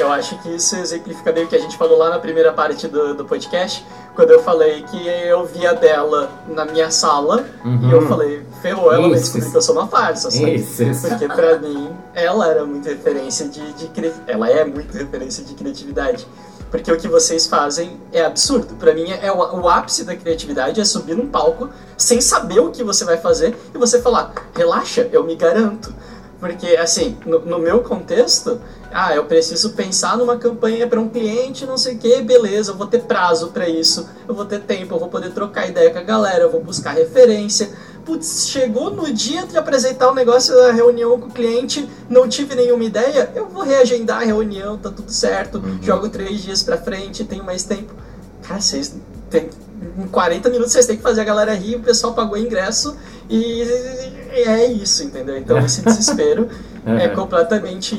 Eu 0.06 0.12
acho 0.12 0.38
que 0.40 0.50
isso 0.56 0.76
exemplifica 0.76 1.32
bem 1.32 1.46
o 1.46 1.48
que 1.48 1.56
a 1.56 1.60
gente 1.60 1.78
falou 1.78 1.98
lá 1.98 2.10
na 2.10 2.20
primeira 2.20 2.54
parte 2.54 2.88
do, 2.88 3.16
do 3.16 3.26
podcast, 3.26 3.86
quando 4.16 4.32
eu 4.32 4.42
falei 4.44 4.84
que 4.84 5.08
eu 5.08 5.46
via 5.46 5.74
dela 5.74 6.30
na 6.48 6.64
minha 6.66 6.90
sala 6.92 7.44
Uhum. 7.64 7.90
e 7.90 7.92
eu 7.92 8.08
falei, 8.08 8.44
ferrou, 8.62 8.94
ela 8.94 9.10
vai 9.10 9.20
descobrir 9.20 9.50
que 9.50 9.58
eu 9.58 9.62
sou 9.62 9.76
uma 9.76 9.88
farsa, 9.88 10.30
sabe? 10.30 10.56
Isso, 10.56 10.84
isso. 10.84 11.08
Porque 11.08 11.28
pra 11.28 11.58
mim, 11.60 11.90
ela 12.14 12.48
era 12.48 12.64
muito 12.66 12.88
referência 12.88 13.48
de, 13.50 13.74
de 13.74 13.90
ela 14.28 14.50
é 14.50 14.64
muito 14.64 14.96
referência 14.96 15.44
de 15.44 15.54
criatividade. 15.56 16.28
Porque 16.70 16.92
o 16.92 16.98
que 16.98 17.08
vocês 17.08 17.48
fazem 17.48 18.00
é 18.12 18.24
absurdo. 18.26 18.76
Pra 18.76 18.94
mim, 18.94 19.10
é 19.10 19.32
o, 19.32 19.38
o 19.38 19.70
ápice 19.70 20.04
da 20.04 20.16
criatividade 20.16 20.80
é 20.82 20.86
subir 20.86 21.16
num 21.16 21.28
palco 21.28 21.70
sem 21.98 22.20
saber 22.20 22.60
o 22.60 22.70
que 22.72 22.84
você 22.84 23.06
vai 23.06 23.18
fazer 23.18 23.56
e 23.74 23.78
você 23.78 24.02
falar, 24.02 24.34
relaxa, 24.56 25.08
eu 25.12 25.24
me 25.24 25.36
garanto. 25.36 25.94
Porque, 26.46 26.78
assim, 26.78 27.18
no, 27.26 27.40
no 27.40 27.58
meu 27.58 27.82
contexto, 27.82 28.62
ah, 28.94 29.16
eu 29.16 29.26
preciso 29.26 29.72
pensar 29.72 30.16
numa 30.16 30.38
campanha 30.38 30.86
para 30.86 31.00
um 31.00 31.10
cliente, 31.10 31.66
não 31.66 31.76
sei 31.76 31.96
o 31.96 31.98
que, 31.98 32.22
beleza, 32.22 32.70
eu 32.70 32.78
vou 32.78 32.86
ter 32.86 33.02
prazo 33.02 33.48
para 33.48 33.68
isso, 33.68 34.08
eu 34.28 34.36
vou 34.36 34.46
ter 34.46 34.60
tempo, 34.60 34.94
eu 34.94 35.00
vou 35.00 35.10
poder 35.10 35.32
trocar 35.32 35.68
ideia 35.68 35.90
com 35.90 35.98
a 35.98 36.04
galera, 36.04 36.44
eu 36.44 36.52
vou 36.52 36.64
buscar 36.64 36.92
referência. 36.92 37.72
Putz, 38.06 38.48
chegou 38.48 38.92
no 38.92 39.12
dia 39.12 39.48
de 39.48 39.58
apresentar 39.58 40.12
o 40.12 40.14
negócio 40.14 40.56
da 40.56 40.72
reunião 40.72 41.20
com 41.20 41.30
o 41.30 41.32
cliente, 41.32 41.90
não 42.08 42.30
tive 42.30 42.54
nenhuma 42.54 42.84
ideia, 42.84 43.32
eu 43.34 43.48
vou 43.48 43.64
reagendar 43.64 44.22
a 44.22 44.26
reunião, 44.26 44.78
tá 44.78 44.92
tudo 44.92 45.12
certo, 45.12 45.60
jogo 45.82 46.10
três 46.10 46.44
dias 46.44 46.62
pra 46.62 46.78
frente, 46.78 47.24
tenho 47.24 47.44
mais 47.44 47.64
tempo. 47.64 47.92
Cara, 48.44 48.62
vocês 48.62 48.96
têm. 49.32 49.50
Em 49.98 50.08
40 50.08 50.50
minutos 50.50 50.74
vocês 50.74 50.86
têm 50.86 50.96
que 50.96 51.04
fazer 51.04 51.22
a 51.22 51.24
galera 51.24 51.54
rir, 51.56 51.78
o 51.78 51.82
pessoal 51.82 52.14
pagou 52.14 52.38
ingresso 52.38 52.96
e 53.30 53.62
é 54.46 54.66
isso, 54.66 55.04
entendeu? 55.04 55.38
Então 55.38 55.58
esse 55.66 55.82
desespero 55.82 56.48
é 56.86 57.08
Uhum. 57.08 57.16
completamente 57.16 57.96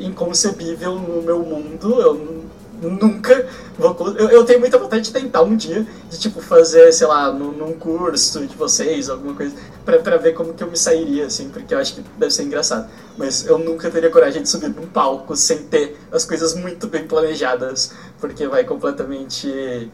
inconcebível 0.00 0.94
no 0.96 1.22
meu 1.22 1.40
mundo. 1.40 2.00
Eu 2.00 2.14
nu- 2.14 2.50
nunca 2.98 3.46
vou. 3.76 3.94
Eu, 4.16 4.28
eu 4.30 4.44
tenho 4.44 4.60
muita 4.60 4.78
vontade 4.78 5.02
de 5.04 5.10
tentar 5.12 5.42
um 5.42 5.54
dia, 5.56 5.84
de 6.08 6.18
tipo 6.18 6.40
fazer, 6.40 6.92
sei 6.92 7.06
lá, 7.06 7.30
num, 7.32 7.50
num 7.52 7.72
curso 7.74 8.46
de 8.46 8.54
vocês, 8.56 9.10
alguma 9.10 9.34
coisa, 9.34 9.54
pra, 9.84 9.98
pra 9.98 10.16
ver 10.16 10.32
como 10.32 10.54
que 10.54 10.62
eu 10.62 10.70
me 10.70 10.76
sairia, 10.76 11.26
assim, 11.26 11.48
porque 11.50 11.74
eu 11.74 11.78
acho 11.78 11.94
que 11.94 12.04
deve 12.16 12.32
ser 12.32 12.44
engraçado. 12.44 12.88
Mas 13.18 13.44
eu 13.46 13.58
nunca 13.58 13.90
teria 13.90 14.08
coragem 14.10 14.42
de 14.42 14.48
subir 14.48 14.68
num 14.68 14.86
palco 14.86 15.34
sem 15.36 15.58
ter 15.58 15.98
as 16.12 16.24
coisas 16.24 16.54
muito 16.54 16.86
bem 16.86 17.06
planejadas, 17.06 17.92
porque 18.20 18.46
vai 18.46 18.64
completamente. 18.64 19.90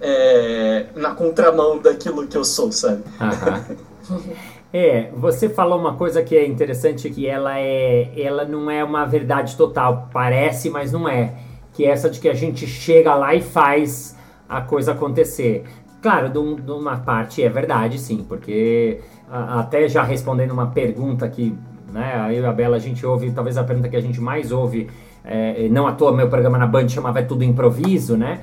é, 0.00 0.86
na 0.94 1.10
contramão 1.14 1.78
daquilo 1.78 2.26
que 2.26 2.36
eu 2.36 2.44
sou, 2.44 2.72
sabe? 2.72 3.02
Aham. 3.20 3.64
É, 4.72 5.10
você 5.16 5.48
falou 5.48 5.80
uma 5.80 5.94
coisa 5.94 6.22
que 6.22 6.36
é 6.36 6.46
interessante, 6.46 7.10
que 7.10 7.26
ela 7.26 7.58
é, 7.58 8.08
ela 8.16 8.44
não 8.44 8.70
é 8.70 8.84
uma 8.84 9.04
verdade 9.04 9.56
total, 9.56 10.08
parece, 10.12 10.70
mas 10.70 10.92
não 10.92 11.08
é, 11.08 11.32
que 11.72 11.84
é 11.84 11.88
essa 11.90 12.08
de 12.08 12.20
que 12.20 12.28
a 12.28 12.34
gente 12.34 12.68
chega 12.68 13.12
lá 13.16 13.34
e 13.34 13.40
faz 13.42 14.16
a 14.48 14.60
coisa 14.60 14.92
acontecer. 14.92 15.64
Claro, 16.00 16.28
de, 16.28 16.38
um- 16.38 16.54
uma 16.78 16.98
parte 16.98 17.42
é 17.42 17.48
verdade, 17.48 17.98
sim, 17.98 18.24
porque 18.28 19.00
até 19.28 19.88
já 19.88 20.04
respondendo 20.04 20.52
uma 20.52 20.68
pergunta 20.68 21.28
que, 21.28 21.52
né, 21.92 22.26
eu 22.28 22.42
e 22.42 22.46
a 22.46 22.52
Bela 22.52 22.76
a 22.76 22.80
gente 22.80 23.04
ouve, 23.04 23.32
talvez 23.32 23.56
a 23.58 23.64
pergunta 23.64 23.88
que 23.88 23.96
a 23.96 24.00
gente 24.00 24.20
mais 24.20 24.52
ouve, 24.52 24.88
é, 25.24 25.68
não 25.68 25.86
à 25.88 25.92
toa 25.92 26.12
meu 26.12 26.28
programa 26.28 26.56
na 26.56 26.66
Band 26.68 26.88
chamava 26.88 27.20
Tudo 27.24 27.42
Improviso, 27.42 28.16
né? 28.16 28.40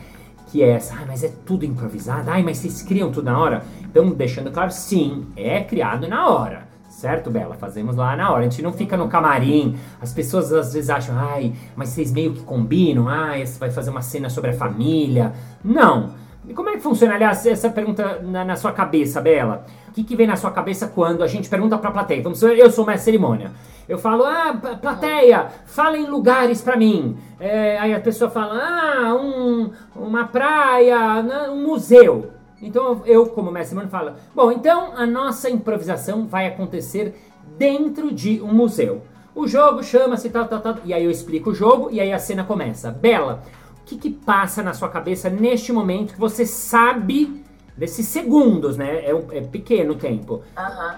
Que 0.47 0.63
é 0.63 0.69
essa, 0.69 0.95
ah, 0.95 1.05
mas 1.05 1.23
é 1.23 1.31
tudo 1.45 1.65
improvisado, 1.65 2.29
ai, 2.29 2.41
mas 2.41 2.57
vocês 2.57 2.81
criam 2.81 3.11
tudo 3.11 3.25
na 3.25 3.39
hora? 3.39 3.63
Então, 3.83 4.09
deixando 4.09 4.51
claro, 4.51 4.71
sim, 4.71 5.27
é 5.35 5.61
criado 5.61 6.07
na 6.07 6.27
hora, 6.27 6.67
certo, 6.89 7.29
Bela? 7.29 7.55
Fazemos 7.55 7.95
lá 7.95 8.15
na 8.15 8.31
hora, 8.31 8.39
a 8.39 8.49
gente 8.49 8.61
não 8.61 8.73
fica 8.73 8.95
no 8.95 9.07
camarim, 9.07 9.77
as 10.01 10.13
pessoas 10.13 10.51
às 10.53 10.73
vezes 10.73 10.89
acham, 10.89 11.15
ai, 11.17 11.53
mas 11.75 11.89
vocês 11.89 12.11
meio 12.11 12.33
que 12.33 12.41
combinam, 12.41 13.07
ai, 13.07 13.45
você 13.45 13.59
vai 13.59 13.69
fazer 13.69 13.89
uma 13.89 14.01
cena 14.01 14.29
sobre 14.29 14.51
a 14.51 14.53
família. 14.53 15.33
Não. 15.63 16.11
E 16.47 16.53
como 16.53 16.69
é 16.69 16.73
que 16.73 16.79
funciona, 16.79 17.15
aliás, 17.15 17.45
essa 17.45 17.69
pergunta 17.69 18.21
na, 18.23 18.45
na 18.45 18.55
sua 18.55 18.71
cabeça, 18.71 19.19
Bela? 19.19 19.65
O 19.89 19.91
que, 19.91 20.03
que 20.03 20.15
vem 20.15 20.25
na 20.25 20.37
sua 20.37 20.49
cabeça 20.51 20.87
quando 20.87 21.21
a 21.21 21.27
gente 21.27 21.49
pergunta 21.49 21.77
pra 21.77 21.91
plateia? 21.91 22.23
Vamos 22.23 22.41
eu 22.41 22.71
sou 22.71 22.85
de 22.85 22.97
cerimônia. 22.99 23.51
Eu 23.87 23.97
falo, 23.97 24.25
ah, 24.25 24.53
plateia, 24.81 25.47
fala 25.65 25.97
em 25.97 26.05
lugares 26.05 26.61
pra 26.61 26.75
mim. 26.75 27.17
É, 27.39 27.77
aí 27.79 27.93
a 27.93 27.99
pessoa 27.99 28.29
fala, 28.29 28.59
ah, 28.59 29.15
um, 29.15 29.71
uma 29.95 30.25
praia, 30.25 31.23
né, 31.23 31.49
um 31.49 31.65
museu. 31.65 32.31
Então 32.61 33.01
eu, 33.05 33.27
como 33.27 33.51
mestre 33.51 33.77
cerimônia, 33.77 33.89
falo, 33.89 34.13
bom, 34.35 34.51
então 34.51 34.93
a 34.95 35.05
nossa 35.05 35.49
improvisação 35.49 36.27
vai 36.27 36.47
acontecer 36.47 37.15
dentro 37.57 38.13
de 38.13 38.41
um 38.41 38.53
museu. 38.53 39.03
O 39.33 39.47
jogo 39.47 39.83
chama-se 39.83 40.29
tal, 40.29 40.47
tal, 40.47 40.59
tal. 40.59 40.77
E 40.83 40.93
aí 40.93 41.03
eu 41.05 41.11
explico 41.11 41.51
o 41.51 41.55
jogo 41.55 41.89
e 41.91 42.01
aí 42.01 42.11
a 42.11 42.19
cena 42.19 42.43
começa. 42.43 42.91
Bela, 42.91 43.43
o 43.79 43.85
que, 43.85 43.95
que 43.95 44.09
passa 44.09 44.63
na 44.63 44.73
sua 44.73 44.89
cabeça 44.89 45.29
neste 45.29 45.71
momento 45.71 46.13
que 46.13 46.19
você 46.19 46.45
sabe 46.45 47.45
desses 47.77 48.07
segundos, 48.07 48.75
né? 48.75 49.07
É, 49.07 49.13
um- 49.13 49.25
é 49.31 49.41
pequeno 49.41 49.93
o 49.93 49.95
tempo, 49.95 50.41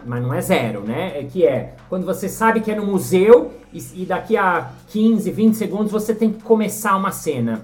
mas 0.06 0.24
não 0.24 0.34
é 0.34 0.42
zero, 0.42 0.82
né? 0.82 1.20
É 1.20 1.24
que 1.24 1.46
é 1.46 1.76
quando 1.90 2.06
você 2.06 2.30
sabe 2.30 2.62
que 2.62 2.72
é 2.72 2.76
no 2.76 2.86
museu 2.86 3.52
e, 3.74 3.80
e 4.02 4.06
daqui 4.06 4.38
a 4.38 4.72
15, 4.88 5.30
20 5.30 5.56
segundos 5.56 5.92
você 5.92 6.16
tem 6.16 6.32
que 6.32 6.42
começar 6.44 6.96
uma 6.96 7.12
cena. 7.12 7.62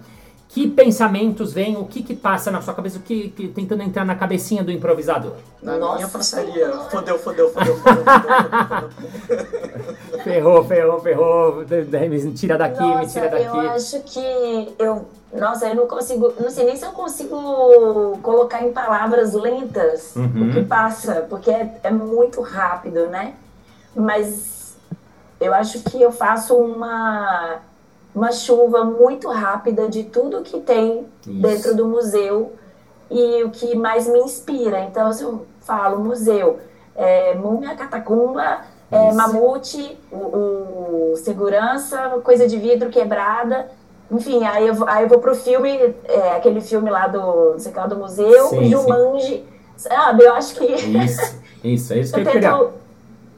Que 0.47 0.69
pensamentos 0.69 1.51
vêm? 1.51 1.75
O 1.75 1.83
que 1.85 2.01
que 2.01 2.15
passa 2.15 2.49
na 2.49 2.61
sua 2.61 2.73
cabeça? 2.73 2.97
O 2.97 3.01
que, 3.01 3.29
que- 3.29 3.47
tentando 3.49 3.83
entrar 3.83 4.05
na 4.05 4.15
cabecinha 4.15 4.63
do 4.63 4.71
improvisador? 4.71 5.33
Na 5.61 5.77
Nossa 5.77 5.95
minha 5.97 6.07
passaria, 6.07 6.71
fodeu, 6.89 7.19
fodeu, 7.19 7.49
fodeu, 7.49 7.75
fodeu, 7.77 8.03
fodeu, 8.05 8.67
fodeu. 8.69 8.89
Ferrou, 10.23 10.63
ferrou, 10.63 10.99
ferrou. 11.01 11.65
Me 12.09 12.31
tira 12.33 12.57
daqui, 12.57 12.81
me 12.81 12.87
Nossa, 12.95 13.07
tira 13.21 13.25
eu 13.41 13.53
daqui. 13.53 13.67
acho 13.67 13.99
que 14.03 14.73
eu. 14.79 15.05
Nossa, 15.39 15.67
eu 15.67 15.75
não 15.75 15.87
consigo. 15.87 16.33
Não 16.39 16.49
sei 16.49 16.65
nem 16.65 16.75
se 16.75 16.85
eu 16.85 16.91
consigo 16.91 18.17
colocar 18.21 18.63
em 18.63 18.71
palavras 18.71 19.33
lentas 19.33 20.15
Uhum. 20.15 20.49
o 20.49 20.53
que 20.53 20.63
passa, 20.63 21.25
porque 21.29 21.51
é, 21.51 21.79
é 21.83 21.91
muito 21.91 22.41
rápido, 22.41 23.07
né? 23.07 23.33
Mas 23.95 24.77
eu 25.39 25.53
acho 25.53 25.83
que 25.83 26.01
eu 26.01 26.11
faço 26.11 26.55
uma, 26.55 27.57
uma 28.13 28.31
chuva 28.31 28.83
muito 28.83 29.29
rápida 29.29 29.87
de 29.89 30.03
tudo 30.03 30.41
que 30.41 30.59
tem 30.59 31.05
Isso. 31.25 31.41
dentro 31.41 31.75
do 31.75 31.85
museu 31.87 32.53
e 33.09 33.43
o 33.43 33.49
que 33.51 33.75
mais 33.75 34.07
me 34.07 34.19
inspira. 34.19 34.79
Então, 34.81 35.11
se 35.13 35.23
eu 35.23 35.45
falo 35.61 35.99
museu, 36.03 36.59
é, 36.95 37.35
múmia, 37.35 37.75
catacumba, 37.75 38.61
é, 38.91 39.11
mamute, 39.13 39.99
o, 40.11 41.11
o 41.11 41.17
segurança, 41.17 42.19
coisa 42.23 42.47
de 42.47 42.57
vidro 42.57 42.89
quebrada. 42.89 43.69
Enfim, 44.11 44.45
aí 44.45 44.67
eu, 44.67 44.73
vou- 44.73 44.87
aí 44.87 45.03
eu 45.03 45.09
vou 45.09 45.19
pro 45.19 45.35
filme, 45.35 45.95
é, 46.05 46.31
aquele 46.35 46.61
filme 46.61 46.89
lá 46.89 47.07
do, 47.07 47.51
não 47.53 47.59
sei 47.59 47.73
lá, 47.73 47.87
do 47.87 47.97
museu, 47.97 48.47
Sim, 48.49 48.69
Jumanji. 48.69 49.43
Sabe, 49.77 50.23
eu 50.23 50.33
acho 50.33 50.55
que 50.55 50.65
Isso, 50.65 51.35
isso, 51.63 51.93
é 51.93 51.97
isso 51.99 52.13
que 52.13 52.19
eu 52.19 52.23
eu 52.25 52.31
queria. 52.31 52.51
tento. 52.51 52.71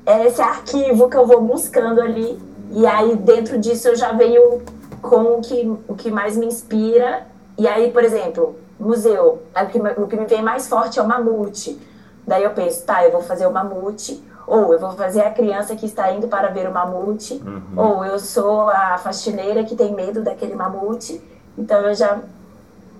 É 0.06 0.26
esse 0.28 0.42
arquivo 0.42 1.10
que 1.10 1.18
eu 1.18 1.26
vou 1.26 1.42
buscando 1.42 2.02
ali. 2.02 2.40
E 2.72 2.86
aí, 2.86 3.16
dentro 3.16 3.58
disso, 3.58 3.88
eu 3.90 3.96
já 3.96 4.12
venho 4.12 4.62
com 5.02 5.38
o 5.38 5.42
que, 5.42 5.78
o 5.88 5.96
que 5.96 6.12
mais 6.12 6.38
me 6.38 6.46
inspira. 6.46 7.26
E 7.58 7.68
aí, 7.68 7.92
por 7.92 8.04
exemplo, 8.04 8.56
museu. 8.80 9.42
Aí 9.56 9.66
O 9.66 9.70
que, 9.70 9.82
me- 9.82 9.92
o 9.98 10.08
que 10.08 10.16
me 10.16 10.26
vem 10.26 10.42
mais 10.42 10.68
forte 10.68 11.00
é 11.00 11.02
o 11.02 11.08
mamute. 11.08 11.80
Daí 12.26 12.44
eu 12.44 12.52
penso, 12.52 12.86
tá, 12.86 13.04
eu 13.06 13.12
vou 13.12 13.22
fazer 13.22 13.48
o 13.48 13.52
mamute. 13.52 14.24
Ou 14.48 14.72
eu 14.74 14.80
vou 14.80 14.92
fazer 14.94 15.20
a 15.22 15.30
criança 15.30 15.76
que 15.76 15.86
está 15.86 16.10
indo 16.14 16.28
para 16.30 16.48
ver 16.48 16.68
o 16.70 16.74
mamute. 16.74 17.34
Uhum. 17.46 17.62
Ou 17.76 18.06
eu 18.06 18.18
sou 18.18 18.62
a 18.70 18.98
faxineira 18.98 19.64
que 19.66 19.76
tem 19.76 19.94
medo 19.94 20.24
daquele 20.24 20.56
mamute. 20.56 21.22
Então 21.58 21.82
eu 21.82 21.94
já 21.94 22.20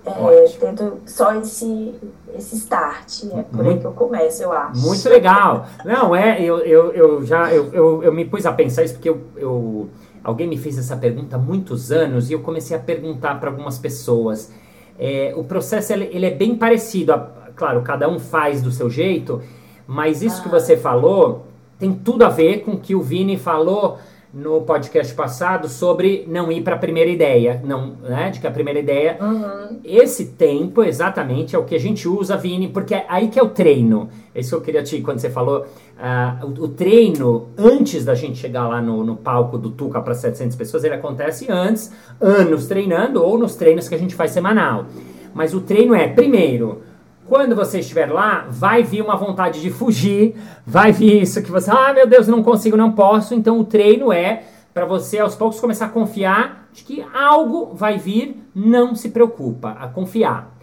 é, 0.04 0.44
tento 0.60 0.98
só 1.06 1.34
esse, 1.36 1.94
esse 2.36 2.56
start. 2.56 3.24
É 3.32 3.42
por 3.42 3.60
aí 3.60 3.66
Muito- 3.66 3.80
que 3.80 3.86
eu 3.86 3.92
começo, 3.92 4.42
eu 4.42 4.52
acho. 4.52 4.78
Muito 4.86 5.08
legal. 5.08 5.66
Não, 5.84 6.14
é, 6.14 6.40
eu, 6.42 6.58
eu, 6.58 6.92
eu 6.92 7.24
já 7.26 7.52
eu, 7.52 7.72
eu, 7.72 8.02
eu 8.02 8.12
me 8.12 8.24
pus 8.26 8.44
a 8.46 8.52
pensar 8.52 8.84
isso 8.84 8.94
porque 8.94 9.08
eu, 9.08 9.20
eu- 9.36 9.88
alguém 10.22 10.46
me 10.46 10.58
fez 10.58 10.76
essa 10.78 10.96
pergunta 10.96 11.36
há 11.36 11.38
muitos 11.38 11.90
anos 11.90 12.28
e 12.30 12.34
eu 12.34 12.40
comecei 12.40 12.76
a 12.76 12.80
perguntar 12.80 13.40
para 13.40 13.48
algumas 13.50 13.78
pessoas. 13.78 14.50
É, 14.98 15.32
o 15.36 15.44
processo 15.44 15.92
ele, 15.92 16.10
ele 16.12 16.26
é 16.26 16.30
bem 16.30 16.56
parecido, 16.56 17.12
a- 17.12 17.30
claro, 17.56 17.80
cada 17.82 18.08
um 18.08 18.18
faz 18.18 18.60
do 18.60 18.70
seu 18.70 18.90
jeito, 18.90 19.40
mas 19.88 20.22
isso 20.22 20.40
que 20.42 20.48
Ah. 20.48 20.52
você 20.60 20.76
falou 20.76 21.46
tem 21.78 21.92
tudo 21.92 22.24
a 22.24 22.28
ver 22.28 22.60
com 22.60 22.72
o 22.72 22.78
que 22.78 22.94
o 22.94 23.00
Vini 23.00 23.36
falou 23.36 23.98
no 24.34 24.60
podcast 24.60 25.14
passado 25.14 25.68
sobre 25.68 26.26
não 26.28 26.52
ir 26.52 26.60
para 26.62 26.74
a 26.74 26.78
primeira 26.78 27.08
ideia, 27.08 27.62
não, 27.64 27.92
né? 28.02 28.28
De 28.30 28.40
que 28.40 28.46
a 28.46 28.50
primeira 28.50 28.78
ideia 28.78 29.16
Uhum. 29.18 29.78
esse 29.82 30.26
tempo 30.32 30.82
exatamente 30.84 31.56
é 31.56 31.58
o 31.58 31.64
que 31.64 31.74
a 31.74 31.78
gente 31.80 32.06
usa, 32.06 32.36
Vini, 32.36 32.68
porque 32.68 32.94
é 32.94 33.06
aí 33.08 33.28
que 33.28 33.38
é 33.38 33.42
o 33.42 33.48
treino. 33.48 34.10
É 34.34 34.40
isso 34.40 34.50
que 34.50 34.56
eu 34.56 34.60
queria 34.60 34.82
te, 34.82 35.00
quando 35.00 35.18
você 35.20 35.30
falou, 35.30 35.64
ah, 35.98 36.36
o, 36.42 36.64
o 36.64 36.68
treino, 36.68 37.48
antes 37.56 38.04
da 38.04 38.14
gente 38.14 38.36
chegar 38.38 38.68
lá 38.68 38.82
no, 38.82 39.02
no 39.02 39.16
palco 39.16 39.56
do 39.56 39.70
Tuca 39.70 40.00
para 40.02 40.12
700 40.14 40.56
pessoas, 40.56 40.84
ele 40.84 40.94
acontece 40.94 41.46
antes, 41.48 41.90
anos 42.20 42.66
treinando 42.66 43.22
ou 43.24 43.38
nos 43.38 43.56
treinos 43.56 43.88
que 43.88 43.94
a 43.94 43.98
gente 43.98 44.14
faz 44.14 44.32
semanal. 44.32 44.84
Mas 45.32 45.54
o 45.54 45.60
treino 45.60 45.94
é, 45.94 46.06
primeiro, 46.06 46.82
quando 47.28 47.54
você 47.54 47.80
estiver 47.80 48.10
lá, 48.10 48.46
vai 48.48 48.82
vir 48.82 49.02
uma 49.02 49.14
vontade 49.14 49.60
de 49.60 49.70
fugir, 49.70 50.34
vai 50.66 50.92
vir 50.92 51.22
isso 51.22 51.42
que 51.42 51.50
você, 51.50 51.70
ah, 51.70 51.92
meu 51.92 52.06
Deus, 52.06 52.26
não 52.26 52.42
consigo, 52.42 52.76
não 52.76 52.92
posso. 52.92 53.34
Então 53.34 53.60
o 53.60 53.64
treino 53.64 54.12
é 54.12 54.44
para 54.72 54.86
você 54.86 55.18
aos 55.18 55.34
poucos 55.34 55.60
começar 55.60 55.86
a 55.86 55.90
confiar 55.90 56.68
de 56.72 56.84
que 56.84 57.04
algo 57.14 57.74
vai 57.74 57.98
vir, 57.98 58.42
não 58.54 58.94
se 58.94 59.10
preocupa, 59.10 59.72
a 59.72 59.88
confiar. 59.88 60.56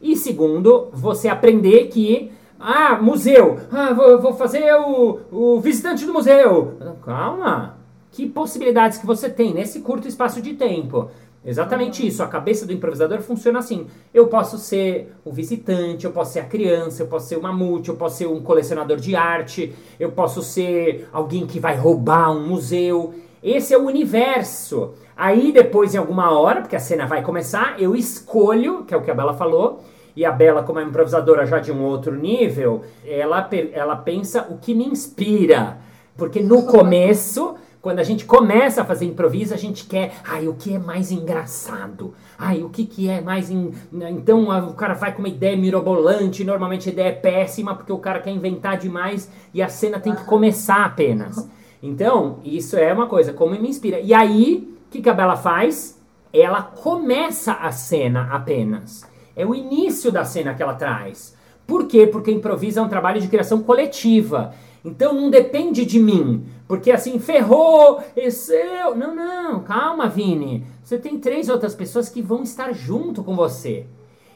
E 0.00 0.16
segundo, 0.16 0.88
você 0.92 1.28
aprender 1.28 1.88
que 1.88 2.32
ah, 2.58 2.96
museu. 3.00 3.58
Ah, 3.70 3.92
vou, 3.92 4.20
vou 4.20 4.32
fazer 4.32 4.72
o, 4.74 5.20
o 5.30 5.60
visitante 5.60 6.06
do 6.06 6.12
museu. 6.12 6.78
Calma. 7.04 7.76
Que 8.10 8.26
possibilidades 8.26 8.96
que 8.96 9.06
você 9.06 9.28
tem 9.28 9.52
nesse 9.52 9.80
curto 9.80 10.08
espaço 10.08 10.40
de 10.40 10.54
tempo. 10.54 11.10
Exatamente 11.46 12.04
isso. 12.04 12.24
A 12.24 12.26
cabeça 12.26 12.66
do 12.66 12.72
improvisador 12.72 13.20
funciona 13.20 13.60
assim. 13.60 13.86
Eu 14.12 14.26
posso 14.26 14.58
ser 14.58 15.14
o 15.24 15.30
visitante, 15.30 16.04
eu 16.04 16.10
posso 16.10 16.32
ser 16.32 16.40
a 16.40 16.44
criança, 16.44 17.04
eu 17.04 17.06
posso 17.06 17.28
ser 17.28 17.36
o 17.36 17.42
mamute, 17.42 17.88
eu 17.88 17.94
posso 17.94 18.16
ser 18.16 18.26
um 18.26 18.42
colecionador 18.42 18.96
de 18.96 19.14
arte, 19.14 19.72
eu 20.00 20.10
posso 20.10 20.42
ser 20.42 21.08
alguém 21.12 21.46
que 21.46 21.60
vai 21.60 21.76
roubar 21.76 22.32
um 22.32 22.48
museu. 22.48 23.14
Esse 23.40 23.72
é 23.72 23.78
o 23.78 23.86
universo. 23.86 24.94
Aí 25.16 25.52
depois, 25.52 25.94
em 25.94 25.98
alguma 25.98 26.36
hora, 26.36 26.62
porque 26.62 26.74
a 26.74 26.80
cena 26.80 27.06
vai 27.06 27.22
começar, 27.22 27.80
eu 27.80 27.94
escolho, 27.94 28.84
que 28.84 28.92
é 28.92 28.96
o 28.96 29.02
que 29.02 29.10
a 29.10 29.14
Bela 29.14 29.34
falou, 29.34 29.84
e 30.16 30.24
a 30.24 30.32
Bela, 30.32 30.64
como 30.64 30.80
é 30.80 30.82
improvisadora 30.82 31.46
já 31.46 31.60
de 31.60 31.70
um 31.70 31.84
outro 31.84 32.12
nível, 32.16 32.82
ela, 33.06 33.48
ela 33.72 33.94
pensa 33.94 34.48
o 34.50 34.58
que 34.58 34.74
me 34.74 34.84
inspira. 34.84 35.78
Porque 36.16 36.40
no 36.40 36.64
começo 36.64 37.54
quando 37.86 38.00
a 38.00 38.02
gente 38.02 38.24
começa 38.24 38.82
a 38.82 38.84
fazer 38.84 39.04
improviso, 39.04 39.54
a 39.54 39.56
gente 39.56 39.86
quer, 39.86 40.14
ai, 40.24 40.48
o 40.48 40.54
que 40.54 40.74
é 40.74 40.78
mais 40.78 41.12
engraçado? 41.12 42.14
Ai, 42.36 42.64
o 42.64 42.68
que, 42.68 42.84
que 42.84 43.08
é 43.08 43.20
mais. 43.20 43.48
In... 43.48 43.70
Então 44.10 44.48
o 44.48 44.74
cara 44.74 44.94
vai 44.94 45.14
com 45.14 45.20
uma 45.20 45.28
ideia 45.28 45.56
mirabolante, 45.56 46.42
normalmente 46.42 46.88
a 46.88 46.92
ideia 46.92 47.10
é 47.10 47.12
péssima, 47.12 47.76
porque 47.76 47.92
o 47.92 47.98
cara 47.98 48.18
quer 48.18 48.32
inventar 48.32 48.76
demais 48.76 49.30
e 49.54 49.62
a 49.62 49.68
cena 49.68 50.00
tem 50.00 50.16
que 50.16 50.24
começar 50.24 50.84
apenas. 50.84 51.48
Então, 51.80 52.40
isso 52.42 52.76
é 52.76 52.92
uma 52.92 53.06
coisa, 53.06 53.32
como 53.32 53.52
me 53.52 53.68
inspira. 53.68 54.00
E 54.00 54.12
aí, 54.12 54.68
o 54.88 54.90
que, 54.90 55.00
que 55.00 55.08
a 55.08 55.14
Bela 55.14 55.36
faz? 55.36 55.96
Ela 56.32 56.62
começa 56.62 57.52
a 57.52 57.70
cena 57.70 58.30
apenas. 58.32 59.08
É 59.36 59.46
o 59.46 59.54
início 59.54 60.10
da 60.10 60.24
cena 60.24 60.54
que 60.54 60.62
ela 60.64 60.74
traz. 60.74 61.36
Por 61.64 61.86
quê? 61.86 62.04
Porque 62.04 62.32
improviso 62.32 62.80
é 62.80 62.82
um 62.82 62.88
trabalho 62.88 63.20
de 63.20 63.28
criação 63.28 63.62
coletiva. 63.62 64.54
Então 64.86 65.12
não 65.12 65.28
depende 65.28 65.84
de 65.84 65.98
mim. 65.98 66.46
Porque 66.68 66.92
assim, 66.92 67.18
ferrou, 67.18 68.00
esse 68.16 68.54
eu. 68.54 68.94
Não, 68.94 69.14
não, 69.14 69.60
calma, 69.64 70.08
Vini. 70.08 70.64
Você 70.82 70.96
tem 70.96 71.18
três 71.18 71.48
outras 71.48 71.74
pessoas 71.74 72.08
que 72.08 72.22
vão 72.22 72.44
estar 72.44 72.72
junto 72.72 73.24
com 73.24 73.34
você. 73.34 73.84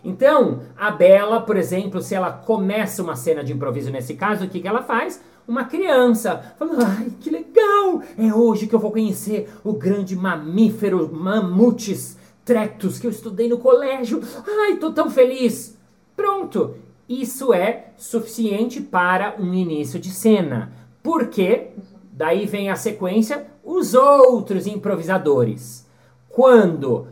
Então, 0.04 0.62
a 0.76 0.90
Bela, 0.90 1.40
por 1.40 1.56
exemplo, 1.56 2.02
se 2.02 2.16
ela 2.16 2.32
começa 2.32 3.00
uma 3.00 3.14
cena 3.14 3.44
de 3.44 3.52
improviso 3.52 3.92
nesse 3.92 4.14
caso, 4.14 4.44
o 4.44 4.48
que, 4.48 4.60
que 4.60 4.66
ela 4.66 4.82
faz? 4.82 5.22
Uma 5.46 5.64
criança 5.64 6.54
falando, 6.58 6.82
ai, 6.84 7.12
que 7.20 7.30
legal! 7.30 8.02
É 8.18 8.34
hoje 8.34 8.66
que 8.66 8.74
eu 8.74 8.80
vou 8.80 8.90
conhecer 8.90 9.48
o 9.62 9.72
grande 9.72 10.16
mamífero 10.16 11.10
Mamutes 11.12 12.18
Trectus 12.44 12.98
que 12.98 13.06
eu 13.06 13.10
estudei 13.10 13.48
no 13.48 13.58
colégio. 13.58 14.20
Ai, 14.62 14.76
tô 14.76 14.90
tão 14.90 15.08
feliz! 15.10 15.78
Pronto! 16.16 16.74
Isso 17.10 17.52
é 17.52 17.86
suficiente 17.96 18.80
para 18.80 19.34
um 19.36 19.52
início 19.52 19.98
de 19.98 20.10
cena. 20.10 20.70
Porque 21.02 21.70
daí 22.12 22.46
vem 22.46 22.70
a 22.70 22.76
sequência, 22.76 23.48
os 23.64 23.94
outros 23.94 24.64
improvisadores. 24.64 25.84
Quando 26.28 27.08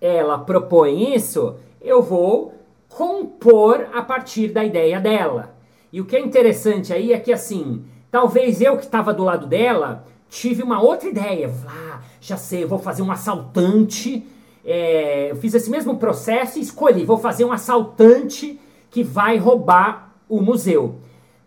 ela 0.00 0.36
propõe 0.36 1.14
isso, 1.14 1.54
eu 1.80 2.02
vou 2.02 2.54
compor 2.88 3.86
a 3.94 4.02
partir 4.02 4.48
da 4.48 4.64
ideia 4.64 4.98
dela. 4.98 5.54
E 5.92 6.00
o 6.00 6.04
que 6.04 6.16
é 6.16 6.20
interessante 6.20 6.92
aí 6.92 7.12
é 7.12 7.18
que 7.20 7.32
assim, 7.32 7.84
talvez 8.10 8.60
eu 8.60 8.76
que 8.76 8.84
estava 8.84 9.14
do 9.14 9.22
lado 9.22 9.46
dela 9.46 10.04
tive 10.28 10.60
uma 10.60 10.82
outra 10.82 11.08
ideia. 11.08 11.54
Ah, 11.68 12.00
já 12.20 12.36
sei, 12.36 12.64
vou 12.64 12.80
fazer 12.80 13.02
um 13.02 13.12
assaltante. 13.12 14.26
É, 14.64 15.30
eu 15.30 15.36
fiz 15.36 15.54
esse 15.54 15.70
mesmo 15.70 15.98
processo 15.98 16.58
e 16.58 16.62
escolhi, 16.62 17.04
vou 17.04 17.18
fazer 17.18 17.44
um 17.44 17.52
assaltante 17.52 18.58
que 18.96 19.04
vai 19.04 19.36
roubar 19.36 20.14
o 20.26 20.40
museu. 20.40 20.94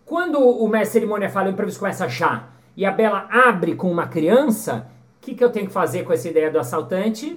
Quando 0.06 0.38
o 0.38 0.68
mestre 0.68 1.00
cerimônia 1.00 1.28
fala, 1.28 1.48
o 1.48 1.50
improviso 1.50 1.80
começa 1.80 2.08
já, 2.08 2.44
e 2.76 2.86
a 2.86 2.92
Bela 2.92 3.26
abre 3.28 3.74
com 3.74 3.90
uma 3.90 4.06
criança, 4.06 4.86
o 5.18 5.20
que, 5.20 5.34
que 5.34 5.42
eu 5.42 5.50
tenho 5.50 5.66
que 5.66 5.72
fazer 5.72 6.04
com 6.04 6.12
essa 6.12 6.28
ideia 6.28 6.48
do 6.48 6.60
assaltante? 6.60 7.36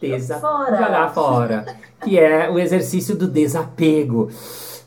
Desa 0.00 0.38
fora. 0.38 0.76
Jogar 0.76 1.12
fora. 1.12 1.66
que 2.04 2.16
é 2.16 2.48
o 2.48 2.60
exercício 2.60 3.16
do 3.16 3.26
desapego. 3.26 4.30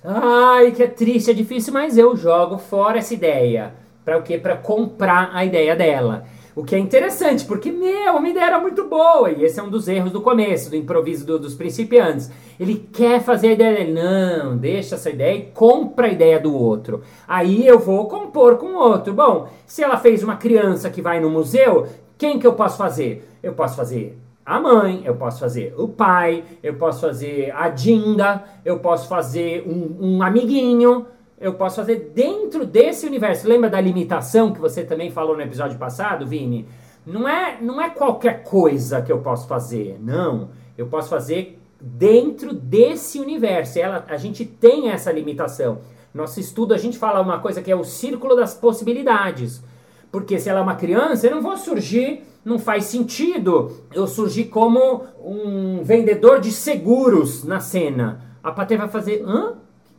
Ai, 0.01 0.71
que 0.71 0.83
é 0.83 0.87
triste, 0.87 1.29
é 1.29 1.33
difícil, 1.33 1.73
mas 1.73 1.97
eu 1.97 2.15
jogo 2.15 2.57
fora 2.57 2.99
essa 2.99 3.13
ideia. 3.13 3.73
Para 4.05 4.17
o 4.17 4.23
quê? 4.23 4.37
Para 4.37 4.55
comprar 4.55 5.31
a 5.33 5.43
ideia 5.43 5.75
dela. 5.75 6.23
O 6.57 6.63
que 6.63 6.73
é 6.73 6.79
interessante, 6.79 7.45
porque, 7.45 7.71
meu, 7.71 8.15
uma 8.15 8.27
ideia 8.27 8.45
era 8.45 8.59
muito 8.59 8.85
boa. 8.85 9.29
E 9.29 9.43
esse 9.43 9.59
é 9.59 9.63
um 9.63 9.69
dos 9.69 9.87
erros 9.87 10.11
do 10.11 10.21
começo, 10.21 10.71
do 10.71 10.75
improviso 10.75 11.23
do, 11.23 11.37
dos 11.37 11.53
principiantes. 11.53 12.31
Ele 12.59 12.89
quer 12.91 13.21
fazer 13.21 13.49
a 13.49 13.51
ideia 13.51 13.75
dele. 13.75 13.93
Não, 13.93 14.57
deixa 14.57 14.95
essa 14.95 15.11
ideia 15.11 15.37
e 15.37 15.51
compra 15.51 16.07
a 16.07 16.09
ideia 16.09 16.39
do 16.39 16.51
outro. 16.51 17.03
Aí 17.27 17.67
eu 17.67 17.77
vou 17.77 18.07
compor 18.07 18.57
com 18.57 18.69
o 18.69 18.79
outro. 18.79 19.13
Bom, 19.13 19.47
se 19.67 19.83
ela 19.83 19.97
fez 19.97 20.23
uma 20.23 20.35
criança 20.35 20.89
que 20.89 20.99
vai 20.99 21.19
no 21.19 21.29
museu, 21.29 21.85
quem 22.17 22.39
que 22.39 22.47
eu 22.47 22.53
posso 22.53 22.75
fazer? 22.75 23.37
Eu 23.43 23.53
posso 23.53 23.75
fazer 23.75 24.17
a 24.43 24.59
mãe, 24.59 25.03
eu 25.05 25.15
posso 25.15 25.39
fazer 25.39 25.75
o 25.77 25.87
pai, 25.87 26.43
eu 26.63 26.73
posso 26.73 27.01
fazer 27.01 27.53
a 27.55 27.69
Dinda, 27.69 28.43
eu 28.65 28.79
posso 28.79 29.07
fazer 29.07 29.63
um, 29.67 30.15
um 30.15 30.23
amiguinho 30.23 31.05
eu 31.39 31.53
posso 31.53 31.75
fazer 31.75 32.11
dentro 32.13 32.65
desse 32.65 33.05
universo. 33.05 33.47
Lembra 33.47 33.69
da 33.69 33.79
limitação 33.79 34.51
que 34.51 34.59
você 34.59 34.83
também 34.83 35.11
falou 35.11 35.35
no 35.35 35.43
episódio 35.43 35.77
passado, 35.77 36.25
Vini? 36.25 36.67
Não 37.05 37.27
é, 37.27 37.61
não 37.61 37.79
é 37.79 37.89
qualquer 37.89 38.43
coisa 38.43 39.01
que 39.01 39.11
eu 39.11 39.19
posso 39.19 39.47
fazer, 39.47 39.97
não. 40.01 40.49
Eu 40.77 40.87
posso 40.87 41.09
fazer 41.09 41.59
dentro 41.79 42.53
desse 42.53 43.19
universo. 43.19 43.79
Ela, 43.79 44.03
a 44.09 44.17
gente 44.17 44.43
tem 44.45 44.89
essa 44.89 45.11
limitação. 45.11 45.79
Nosso 46.13 46.39
estudo 46.39 46.73
a 46.73 46.77
gente 46.77 46.97
fala 46.97 47.21
uma 47.21 47.39
coisa 47.39 47.61
que 47.61 47.71
é 47.71 47.75
o 47.75 47.83
círculo 47.83 48.35
das 48.35 48.55
possibilidades. 48.55 49.63
Porque 50.11 50.39
se 50.39 50.49
ela 50.49 50.59
é 50.59 50.63
uma 50.63 50.75
criança, 50.75 51.27
eu 51.27 51.35
não 51.35 51.41
vou 51.41 51.55
surgir, 51.55 52.23
não 52.43 52.57
faz 52.57 52.85
sentido 52.85 53.71
eu 53.93 54.07
surgir 54.07 54.45
como 54.45 55.03
um 55.23 55.83
vendedor 55.83 56.39
de 56.39 56.51
seguros 56.51 57.43
na 57.43 57.59
cena. 57.59 58.21
A 58.41 58.51
plateia 58.51 58.79
vai 58.79 58.89
fazer, 58.89 59.23
hã? 59.23 59.57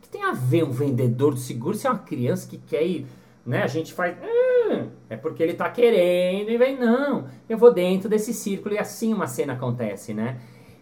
Que 0.09 0.17
tem 0.17 0.23
a 0.23 0.31
ver 0.31 0.63
um 0.63 0.71
vendedor 0.71 1.35
de 1.35 1.41
seguro 1.41 1.75
se 1.75 1.85
é 1.85 1.89
uma 1.89 1.99
criança 1.99 2.49
que 2.49 2.57
quer 2.57 2.83
ir, 2.83 3.05
né? 3.45 3.61
A 3.61 3.67
gente 3.67 3.93
faz, 3.93 4.15
hum, 4.17 4.87
é 5.09 5.15
porque 5.15 5.43
ele 5.43 5.53
tá 5.53 5.69
querendo 5.69 6.49
e 6.49 6.57
vem, 6.57 6.77
não, 6.77 7.25
eu 7.47 7.57
vou 7.57 7.71
dentro 7.71 8.09
desse 8.09 8.33
círculo 8.33 8.73
e 8.73 8.79
assim 8.79 9.13
uma 9.13 9.27
cena 9.27 9.53
acontece, 9.53 10.13
né? 10.13 10.37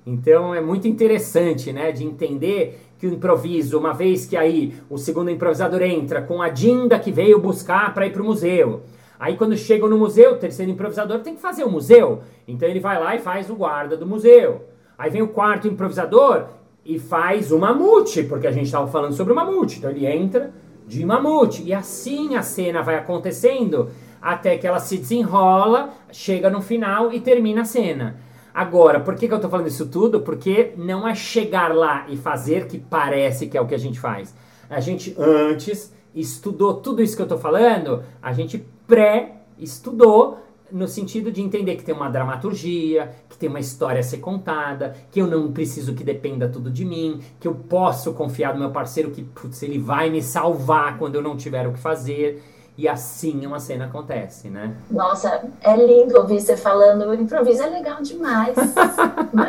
Então 0.06 0.56
é 0.56 0.62
muito 0.62 0.88
interessante, 0.88 1.74
né, 1.74 1.92
de 1.92 2.06
entender 2.06 2.80
que 2.98 3.06
o 3.06 3.13
improviso, 3.13 3.78
uma 3.78 3.94
vez 3.94 4.26
que 4.26 4.38
aí 4.38 4.74
o 4.90 4.98
segundo 4.98 5.30
improvisador 5.30 5.82
entra 5.82 6.22
com 6.22 6.42
a 6.42 6.48
Dinda 6.48 6.98
que 6.98 7.12
veio 7.12 7.38
buscar 7.40 7.94
para 7.94 8.08
ir 8.08 8.13
para 8.13 8.22
o 8.22 8.26
museu. 8.26 8.84
Aí 9.20 9.36
quando 9.36 9.58
chegam 9.58 9.90
no 9.90 9.98
museu, 9.98 10.34
o 10.34 10.38
terceiro 10.38 10.72
improvisador 10.72 11.20
tem 11.20 11.36
que 11.36 11.42
fazer 11.42 11.66
o 11.66 11.70
museu. 11.70 12.22
Então 12.48 12.70
ele 12.70 12.80
vai 12.80 13.00
lá 13.00 13.16
e 13.16 13.20
faz 13.20 13.50
o 13.50 13.56
guarda 13.56 13.98
do 13.98 14.06
museu. 14.06 14.66
Aí 14.98 15.12
vem 15.12 15.22
o 15.22 15.28
quarto 15.28 15.68
improvisador 15.68 16.46
e 16.88 16.97
faz 16.97 17.52
o 17.52 17.60
mamute, 17.60 18.23
porque 18.23 18.47
a 18.47 18.52
gente 18.52 18.67
estava 18.67 18.88
falando 18.88 19.13
sobre 19.13 19.34
o 19.34 19.36
mamute. 19.36 19.78
Então 19.78 19.91
ele 19.91 20.08
entra 20.08 20.54
de 20.88 21.06
mamute. 21.06 21.62
E 21.63 21.73
assim 21.73 22.38
a 22.38 22.41
cena 22.41 22.82
vai 22.82 22.95
acontecendo 22.95 23.89
até 24.21 24.58
que 24.58 24.65
ela 24.65 24.80
se 24.80 24.97
desenrola, 24.97 25.89
chega 26.13 26.50
no 26.50 26.62
final 26.62 27.12
e 27.12 27.19
termina 27.19 27.63
a 27.63 27.65
cena. 27.65 28.15
Agora, 28.54 29.02
por 29.02 29.15
que, 29.15 29.28
que 29.28 29.34
eu 29.34 29.38
estou 29.38 29.52
falando 29.52 29.67
isso 29.67 29.88
tudo? 29.88 30.21
Porque 30.21 30.73
não 30.78 31.06
é 31.06 31.13
chegar 31.13 31.76
lá 31.76 32.06
e 32.08 32.15
fazer 32.15 32.67
que 32.67 32.80
parece 32.80 33.47
que 33.47 33.58
é 33.58 33.62
o 33.62 33.67
que 33.67 33.76
a 33.76 33.80
gente 33.80 34.00
faz. 34.00 34.34
A 34.69 34.80
gente 34.80 35.13
antes 35.19 35.93
estudou 36.15 36.76
tudo 36.76 37.04
isso 37.04 37.17
que 37.17 37.21
eu 37.21 37.26
estou 37.26 37.38
falando, 37.38 38.02
a 38.21 38.32
gente 38.32 38.65
pré-estudou 38.88 40.39
no 40.71 40.88
sentido 40.88 41.32
de 41.32 41.41
entender 41.41 41.75
que 41.75 41.84
tem 41.84 41.95
uma 41.95 42.10
dramaturgia, 42.10 43.12
que 43.30 43.38
tem 43.38 43.49
uma 43.49 43.60
história 43.60 43.99
a 43.99 44.03
ser 44.03 44.17
contada, 44.17 44.95
que 45.12 45.21
eu 45.21 45.27
não 45.27 45.51
preciso 45.51 45.93
que 45.93 46.03
dependa 46.03 46.47
tudo 46.47 46.69
de 46.69 46.86
mim, 46.86 47.21
que 47.39 47.47
eu 47.47 47.56
posso 47.56 48.13
confiar 48.13 48.53
no 48.53 48.60
meu 48.60 48.71
parceiro 48.71 49.12
que, 49.12 49.23
putz, 49.23 49.63
ele 49.63 49.77
vai 49.77 50.10
me 50.10 50.21
salvar 50.21 50.97
quando 50.97 51.15
eu 51.15 51.21
não 51.21 51.38
tiver 51.38 51.67
o 51.67 51.73
que 51.73 51.80
fazer. 51.80 52.43
E 52.77 52.88
assim 52.88 53.43
uma 53.45 53.60
cena 53.60 53.86
acontece, 53.86 54.49
né? 54.49 54.75
Nossa, 54.91 55.45
é 55.62 55.75
lindo 55.75 56.15
ouvir 56.15 56.39
você 56.39 56.56
falando. 56.56 57.10
O 57.10 57.13
improviso 57.15 57.63
é 57.63 57.67
legal 57.67 58.03
demais. 58.03 58.56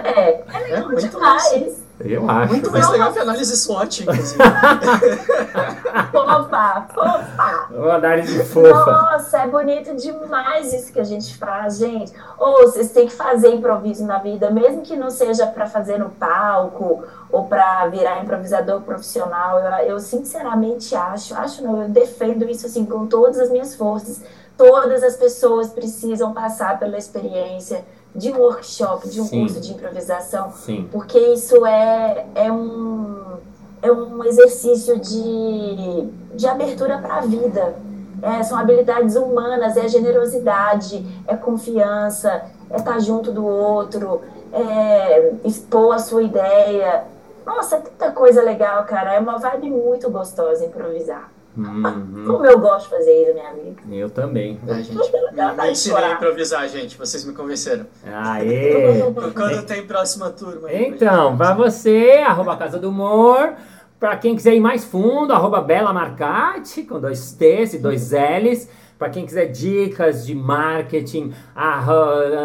é, 0.03 0.45
é 0.51 0.59
legal 0.61 0.93
é 0.93 0.97
demais. 0.97 1.88
Eu 2.01 2.31
acho. 2.31 2.53
Muito 2.53 2.71
mais 2.71 2.89
legal 2.91 3.13
que 3.13 3.19
a 3.19 3.23
análise 3.23 3.57
SWOT, 3.57 4.03
inclusive. 4.03 4.39
fofa, 6.13 6.87
fofa. 6.95 7.69
Uma 7.71 7.95
análise 7.95 8.45
fofa. 8.45 8.93
Nossa, 8.93 9.39
é 9.39 9.47
bonito 9.49 9.97
demais 9.97 10.73
isso 10.73 10.93
que 10.93 11.01
a 11.01 11.05
gente 11.05 11.37
faz, 11.37 11.79
gente. 11.79 12.13
Ou 12.39 12.63
vocês 12.63 12.93
têm 12.93 13.07
que 13.07 13.13
fazer 13.13 13.53
improviso 13.53 14.07
na 14.07 14.19
vida, 14.19 14.49
mesmo 14.51 14.83
que 14.83 14.97
não 14.97 15.11
seja 15.11 15.47
para 15.47 15.67
fazer 15.67 15.99
no 15.99 16.11
palco 16.11 17.05
ou 17.31 17.47
para 17.47 17.89
virar 17.89 18.23
improvisador 18.23 18.81
profissional. 18.83 19.59
Eu, 19.59 19.73
eu 19.89 19.99
sinceramente 19.99 20.95
acho, 20.95 21.35
acho 21.35 21.65
não, 21.65 21.83
eu 21.83 21.89
defendo 21.89 22.49
isso 22.49 22.67
assim 22.67 22.85
com 22.85 23.07
todas 23.07 23.41
as 23.41 23.51
minhas 23.51 23.75
forças. 23.75 24.23
Todas 24.57 25.03
as 25.03 25.17
pessoas 25.17 25.71
precisam 25.71 26.33
passar 26.33 26.79
pela 26.79 26.97
experiência 26.97 27.85
de 28.19 28.33
um 28.33 28.39
workshop, 28.39 29.09
de 29.09 29.21
um 29.21 29.25
Sim. 29.25 29.41
curso 29.41 29.61
de 29.61 29.73
improvisação, 29.73 30.53
Sim. 30.53 30.89
porque 30.91 31.19
isso 31.19 31.65
é, 31.65 32.27
é, 32.35 32.53
um, 32.53 33.39
é 33.81 33.91
um 33.91 34.25
exercício 34.25 34.99
de, 34.99 36.09
de 36.35 36.47
abertura 36.47 36.99
para 36.99 37.17
a 37.17 37.21
vida. 37.21 37.77
É, 38.21 38.43
são 38.43 38.59
habilidades 38.59 39.15
humanas, 39.15 39.77
é 39.77 39.87
generosidade, 39.87 41.07
é 41.27 41.37
confiança, 41.37 42.47
é 42.69 42.77
estar 42.77 42.99
junto 42.99 43.31
do 43.31 43.47
outro, 43.47 44.23
é 44.53 45.35
expor 45.45 45.95
a 45.95 45.99
sua 45.99 46.25
ideia. 46.25 47.05
Nossa, 47.47 47.77
é 47.77 47.81
tanta 47.81 48.11
coisa 48.11 48.43
legal, 48.43 48.85
cara. 48.85 49.15
É 49.15 49.21
uma 49.21 49.39
vibe 49.39 49.71
muito 49.71 50.11
gostosa 50.11 50.65
improvisar. 50.65 51.31
Uhum. 51.59 52.25
Como 52.27 52.47
eu 52.47 52.59
gosto 52.61 52.85
de 52.85 52.91
fazer 52.97 53.23
isso, 53.23 53.35
minha 53.35 53.49
amiga. 53.51 53.83
Eu 53.91 54.09
também. 54.11 54.59
Ah, 54.69 54.75
gente, 54.75 54.95
me, 54.97 55.71
ensinei 55.73 56.05
a 56.05 56.13
improvisar, 56.13 56.69
gente. 56.69 56.97
Vocês 56.97 57.25
me 57.25 57.33
convenceram. 57.33 57.87
Aê! 58.07 59.03
Quando 59.35 59.67
tem 59.67 59.87
próxima 59.87 60.31
turma? 60.31 60.69
aí, 60.69 60.89
Então, 60.89 61.37
pra 61.37 61.55
você, 61.55 62.23
arroba 62.27 62.57
Casa 62.57 62.79
do 62.79 62.89
Humor. 62.91 63.55
Pra 63.99 64.17
quem 64.17 64.37
quiser 64.37 64.55
ir 64.55 64.61
mais 64.61 64.85
fundo, 64.85 65.33
arroba 65.33 65.61
Bela 65.61 65.93
Marcati, 65.93 66.85
com 66.85 67.01
dois 67.01 67.33
T's 67.33 67.75
e 67.75 67.79
dois 67.79 68.13
L's. 68.13 68.69
Pra 68.97 69.11
quem 69.11 69.27
quiser 69.27 69.47
dicas 69.47 70.25
de 70.27 70.35
marketing, 70.35 71.33
arro- 71.55 71.93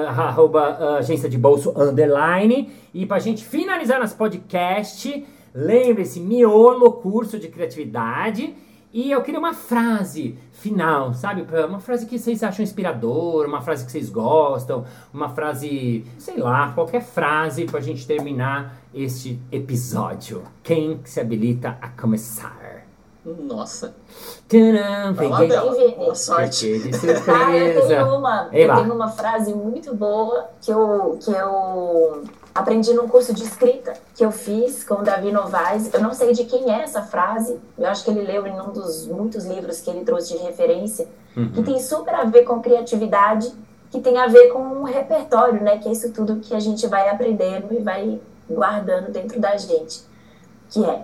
arroba 0.08 0.62
ah, 0.80 0.97
agência 0.97 1.30
de 1.30 1.38
bolso 1.38 1.71
underline. 1.76 2.71
E 2.93 3.06
pra 3.06 3.19
gente 3.19 3.43
finalizar 3.45 3.99
nosso 3.99 4.15
podcast, 4.15 5.26
lembre-se, 5.54 6.19
miolo, 6.19 6.91
curso 6.93 7.38
de 7.39 7.47
criatividade. 7.47 8.56
E 8.93 9.12
eu 9.12 9.23
queria 9.23 9.39
uma 9.39 9.56
frase 9.56 10.38
final, 10.51 11.13
sabe? 11.15 11.43
Uma 11.67 11.79
frase 11.79 12.06
que 12.06 12.19
vocês 12.19 12.43
acham 12.43 12.62
inspiradora, 12.63 13.47
uma 13.47 13.60
frase 13.60 13.84
que 13.86 13.91
vocês 13.91 14.08
gostam, 14.08 14.86
uma 15.12 15.29
frase, 15.29 16.06
sei 16.19 16.38
lá, 16.38 16.71
qualquer 16.73 17.01
frase 17.01 17.65
pra 17.65 17.79
gente 17.82 18.06
terminar 18.06 18.75
este 18.93 19.41
episódio. 19.51 20.43
Quem 20.62 21.01
se 21.06 21.19
habilita 21.19 21.75
a 21.82 21.89
começar? 21.89 22.86
Nossa. 23.25 23.95
Tcharam, 24.47 25.15
peguei- 25.15 25.47
Bela. 25.47 25.91
Boa 25.95 26.13
sorte. 26.13 26.77
de 26.77 26.89
Ah, 27.27 27.56
eu 27.56 27.73
surpresa. 27.73 27.88
tenho 27.88 28.17
uma, 28.17 28.49
Eba. 28.51 28.73
eu 28.75 28.82
tenho 28.84 28.93
uma 28.95 29.10
frase 29.10 29.53
muito 29.56 29.95
boa 29.95 30.49
que 30.62 30.69
eu, 30.71 31.17
que 31.23 31.32
eu 31.32 32.23
aprendi 32.53 32.93
num 32.93 33.07
curso 33.07 33.33
de 33.33 33.43
escrita 33.43 33.93
que 34.15 34.23
eu 34.23 34.31
fiz 34.31 34.83
com 34.83 34.95
o 34.95 35.03
Davi 35.03 35.31
Novaes. 35.31 35.91
Eu 35.93 36.01
não 36.01 36.13
sei 36.13 36.33
de 36.33 36.45
quem 36.45 36.71
é 36.71 36.83
essa 36.83 37.01
frase, 37.01 37.59
eu 37.77 37.87
acho 37.87 38.03
que 38.03 38.11
ele 38.11 38.21
leu 38.21 38.45
em 38.45 38.59
um 38.59 38.71
dos 38.71 39.07
muitos 39.07 39.45
livros 39.45 39.81
que 39.81 39.89
ele 39.89 40.05
trouxe 40.05 40.37
de 40.37 40.43
referência, 40.43 41.07
que 41.53 41.63
tem 41.63 41.79
super 41.79 42.13
a 42.13 42.25
ver 42.25 42.43
com 42.43 42.61
criatividade, 42.61 43.51
que 43.89 43.99
tem 43.99 44.17
a 44.17 44.27
ver 44.27 44.49
com 44.49 44.59
um 44.59 44.83
repertório, 44.83 45.61
né? 45.61 45.77
Que 45.77 45.89
é 45.89 45.91
isso 45.91 46.11
tudo 46.11 46.37
que 46.37 46.53
a 46.53 46.59
gente 46.59 46.85
vai 46.87 47.09
aprendendo 47.09 47.73
e 47.73 47.79
vai 47.79 48.19
guardando 48.49 49.11
dentro 49.11 49.39
da 49.39 49.57
gente. 49.57 50.01
Que 50.69 50.83
é, 50.85 51.03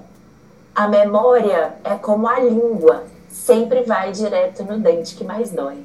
a 0.76 0.88
memória 0.88 1.76
é 1.84 1.96
como 1.96 2.28
a 2.28 2.40
língua, 2.40 3.04
sempre 3.28 3.84
vai 3.84 4.12
direto 4.12 4.64
no 4.64 4.80
dente 4.80 5.16
que 5.16 5.24
mais 5.24 5.52
dói. 5.52 5.84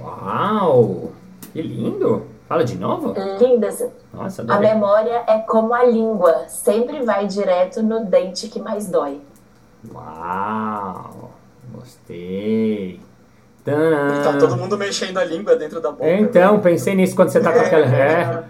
Uau! 0.00 1.12
Que 1.52 1.60
lindo! 1.60 2.26
Fala 2.48 2.64
de 2.64 2.76
novo? 2.76 3.14
Linda 3.38 3.68
essa. 3.68 3.92
Nossa, 4.12 4.44
A 4.48 4.58
memória 4.58 5.22
é 5.26 5.38
como 5.38 5.72
a 5.72 5.84
língua, 5.84 6.48
sempre 6.48 7.02
vai 7.02 7.26
direto 7.26 7.82
no 7.82 8.04
dente 8.04 8.48
que 8.48 8.60
mais 8.60 8.88
dói. 8.88 9.20
Uau! 9.92 11.30
Gostei. 11.72 13.00
Tá 13.64 14.36
todo 14.38 14.56
mundo 14.56 14.76
mexendo 14.76 15.18
a 15.18 15.24
língua 15.24 15.54
dentro 15.54 15.80
da 15.80 15.90
boca. 15.92 16.10
Então, 16.10 16.60
pensei 16.60 16.94
nisso 16.94 17.14
quando 17.14 17.28
você 17.28 17.40
tá 17.40 17.52
com 17.52 17.60
aquela. 17.60 17.86
É. 17.86 18.44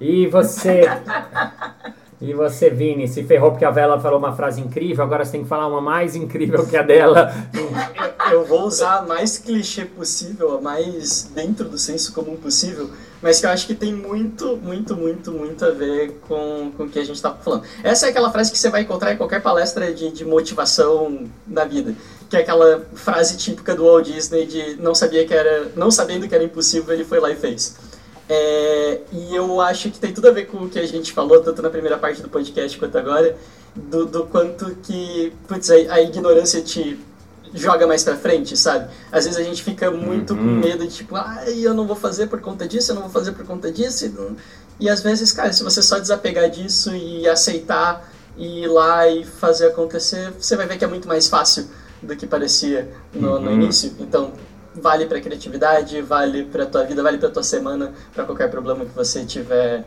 E 0.00 0.26
você. 0.28 0.82
E 2.20 2.32
você, 2.34 2.68
Vini, 2.70 3.06
se 3.06 3.22
ferrou 3.22 3.52
porque 3.52 3.64
a 3.64 3.70
Vela 3.70 4.00
falou 4.00 4.18
uma 4.18 4.32
frase 4.32 4.60
incrível, 4.60 5.04
agora 5.04 5.24
você 5.24 5.32
tem 5.32 5.42
que 5.44 5.48
falar 5.48 5.68
uma 5.68 5.80
mais 5.80 6.16
incrível 6.16 6.66
que 6.66 6.76
a 6.76 6.82
dela. 6.82 7.32
Eu, 8.32 8.44
vou 8.44 8.62
usar 8.62 8.98
a 8.98 9.02
mais 9.02 9.38
clichê 9.38 9.84
possível, 9.84 10.56
a 10.56 10.60
mais 10.60 11.24
dentro 11.34 11.68
do 11.68 11.78
senso 11.78 12.12
comum 12.12 12.36
possível, 12.36 12.90
mas 13.22 13.40
que 13.40 13.46
eu 13.46 13.50
acho 13.50 13.66
que 13.66 13.74
tem 13.74 13.92
muito, 13.92 14.56
muito, 14.56 14.96
muito, 14.96 15.32
muito 15.32 15.64
a 15.64 15.70
ver 15.70 16.18
com, 16.28 16.72
com 16.76 16.84
o 16.84 16.88
que 16.88 16.98
a 16.98 17.04
gente 17.04 17.20
tá 17.20 17.32
falando. 17.34 17.64
Essa 17.82 18.06
é 18.06 18.10
aquela 18.10 18.30
frase 18.30 18.50
que 18.50 18.58
você 18.58 18.70
vai 18.70 18.82
encontrar 18.82 19.12
em 19.12 19.16
qualquer 19.16 19.42
palestra 19.42 19.92
de, 19.92 20.10
de 20.10 20.24
motivação 20.24 21.28
da 21.46 21.64
vida, 21.64 21.94
que 22.28 22.36
é 22.36 22.40
aquela 22.40 22.86
frase 22.94 23.36
típica 23.36 23.74
do 23.74 23.84
Walt 23.84 24.06
Disney 24.06 24.46
de 24.46 24.76
não 24.76 24.94
sabia 24.94 25.26
que 25.26 25.34
era, 25.34 25.70
não 25.74 25.90
sabendo 25.90 26.28
que 26.28 26.34
era 26.34 26.44
impossível, 26.44 26.94
ele 26.94 27.04
foi 27.04 27.20
lá 27.20 27.30
e 27.30 27.36
fez. 27.36 27.76
É, 28.28 29.00
e 29.10 29.34
eu 29.34 29.58
acho 29.60 29.90
que 29.90 29.98
tem 29.98 30.12
tudo 30.12 30.28
a 30.28 30.30
ver 30.30 30.46
com 30.46 30.58
o 30.58 30.68
que 30.68 30.78
a 30.78 30.86
gente 30.86 31.12
falou, 31.12 31.40
tanto 31.42 31.62
na 31.62 31.70
primeira 31.70 31.96
parte 31.96 32.20
do 32.20 32.28
podcast 32.28 32.78
quanto 32.78 32.98
agora, 32.98 33.36
do, 33.74 34.04
do 34.04 34.26
quanto 34.26 34.76
que 34.82 35.32
putz, 35.46 35.70
a, 35.70 35.74
a 35.74 36.02
ignorância 36.02 36.60
te 36.60 36.98
joga 37.54 37.86
mais 37.86 38.02
pra 38.04 38.16
frente, 38.16 38.56
sabe? 38.56 38.88
Às 39.12 39.24
vezes 39.24 39.38
a 39.38 39.42
gente 39.42 39.62
fica 39.62 39.90
muito 39.90 40.34
com 40.36 40.42
medo 40.42 40.86
de 40.86 40.94
tipo, 40.94 41.16
ai, 41.16 41.58
eu 41.60 41.74
não 41.74 41.86
vou 41.86 41.96
fazer 41.96 42.26
por 42.28 42.40
conta 42.40 42.66
disso, 42.66 42.90
eu 42.92 42.94
não 42.94 43.02
vou 43.02 43.10
fazer 43.10 43.32
por 43.32 43.44
conta 43.46 43.70
disso. 43.70 44.06
E, 44.06 44.08
não- 44.08 44.36
e 44.80 44.88
às 44.88 45.00
vezes, 45.02 45.32
cara, 45.32 45.52
se 45.52 45.62
você 45.62 45.82
só 45.82 45.98
desapegar 45.98 46.48
disso 46.50 46.94
e 46.94 47.28
aceitar 47.28 48.08
e 48.36 48.62
ir 48.64 48.66
lá 48.68 49.08
e 49.08 49.24
fazer 49.24 49.66
acontecer, 49.68 50.32
você 50.38 50.54
vai 50.56 50.66
ver 50.66 50.78
que 50.78 50.84
é 50.84 50.88
muito 50.88 51.08
mais 51.08 51.28
fácil 51.28 51.66
do 52.02 52.14
que 52.14 52.26
parecia 52.26 52.88
no, 53.12 53.40
no 53.40 53.48
Uhum. 53.50 53.54
início. 53.54 53.92
Então, 53.98 54.32
vale 54.74 55.06
pra 55.06 55.20
criatividade, 55.20 56.00
vale 56.02 56.44
pra 56.44 56.64
tua 56.66 56.84
vida, 56.84 57.02
vale 57.02 57.18
pra 57.18 57.28
tua 57.30 57.42
semana, 57.42 57.92
pra 58.14 58.24
qualquer 58.24 58.48
problema 58.48 58.84
que 58.84 58.94
você 58.94 59.20
estiver 59.22 59.84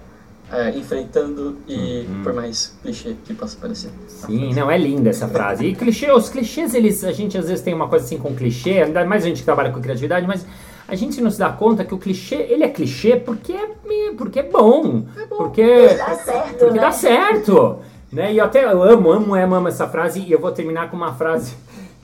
é, 0.51 0.69
enfrentando 0.77 1.57
e 1.67 2.05
Uhum. 2.09 2.23
por 2.23 2.33
mais 2.33 2.75
clichê 2.81 3.15
que 3.25 3.33
possa 3.33 3.57
parecer. 3.59 3.89
Sim, 4.07 4.53
não, 4.53 4.69
é 4.69 4.77
linda 4.77 5.09
essa 5.09 5.27
frase. 5.27 5.65
E 5.65 5.75
clichê, 5.75 6.11
os 6.11 6.29
clichês, 6.29 6.73
eles, 6.73 7.03
a 7.03 7.11
gente 7.11 7.37
às 7.37 7.47
vezes 7.47 7.63
tem 7.63 7.73
uma 7.73 7.87
coisa 7.87 8.05
assim 8.05 8.17
com 8.17 8.35
clichê, 8.35 8.81
ainda 8.81 9.05
mais 9.05 9.23
a 9.23 9.27
gente 9.27 9.39
que 9.39 9.45
trabalha 9.45 9.71
com 9.71 9.81
criatividade, 9.81 10.27
mas 10.27 10.45
a 10.87 10.95
gente 10.95 11.21
não 11.21 11.31
se 11.31 11.39
dá 11.39 11.49
conta 11.49 11.85
que 11.85 11.93
o 11.93 11.97
clichê, 11.97 12.35
ele 12.49 12.63
é 12.63 12.69
clichê 12.69 13.15
porque 13.15 13.53
é, 13.53 13.69
porque 14.17 14.39
é 14.39 14.43
bom. 14.43 15.05
Porque, 15.29 15.87
Dá 15.95 16.15
certo, 16.15 16.57
porque 16.57 16.73
né? 16.73 16.81
dá 16.81 16.91
certo. 16.91 17.79
Né? 18.11 18.33
E 18.33 18.37
eu 18.39 18.43
até 18.45 18.65
eu 18.65 18.83
amo, 18.83 19.09
amo, 19.09 19.35
amo, 19.35 19.55
amo 19.55 19.67
essa 19.69 19.87
frase. 19.87 20.19
E 20.19 20.31
eu 20.31 20.39
vou 20.39 20.51
terminar 20.51 20.89
com 20.91 20.97
uma 20.97 21.13
frase 21.13 21.55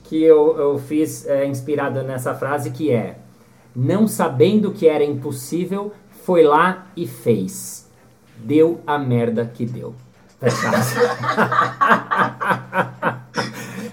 que 0.04 0.22
eu, 0.22 0.56
eu 0.58 0.78
fiz 0.78 1.26
é, 1.26 1.44
inspirada 1.46 2.02
nessa 2.02 2.34
frase, 2.34 2.70
que 2.70 2.90
é 2.90 3.18
Não 3.76 4.08
sabendo 4.08 4.70
que 4.72 4.88
era 4.88 5.04
impossível, 5.04 5.92
foi 6.24 6.42
lá 6.42 6.86
e 6.96 7.06
fez. 7.06 7.87
Deu 8.40 8.80
a 8.86 8.98
merda 8.98 9.44
que 9.44 9.66
deu. 9.66 9.94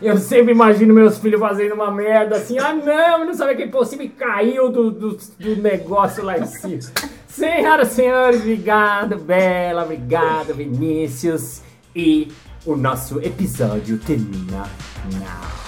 Eu 0.01 0.17
sempre 0.17 0.51
imagino 0.51 0.93
meus 0.93 1.17
filhos 1.17 1.39
fazendo 1.39 1.73
uma 1.73 1.89
merda 1.89 2.38
assim, 2.38 2.60
ah 2.60 2.73
não, 2.73 3.25
não 3.25 3.34
sabia 3.34 3.55
que 3.55 3.63
é 3.63 3.65
impossível 3.65 4.05
e 4.05 4.10
caiu 4.10 4.69
do, 4.69 4.91
do, 4.91 5.17
do 5.39 5.62
negócio 5.62 6.23
lá 6.23 6.38
em 6.38 6.45
cima. 6.45 6.79
Senhoras 7.27 7.91
e 7.91 7.95
senhores, 7.95 8.41
obrigado, 8.41 9.17
Bela, 9.17 9.84
obrigado, 9.84 10.53
Vinícius. 10.53 11.62
E 11.95 12.31
o 12.65 12.75
nosso 12.75 13.19
episódio 13.19 13.97
termina 13.97 14.67
now. 15.13 15.64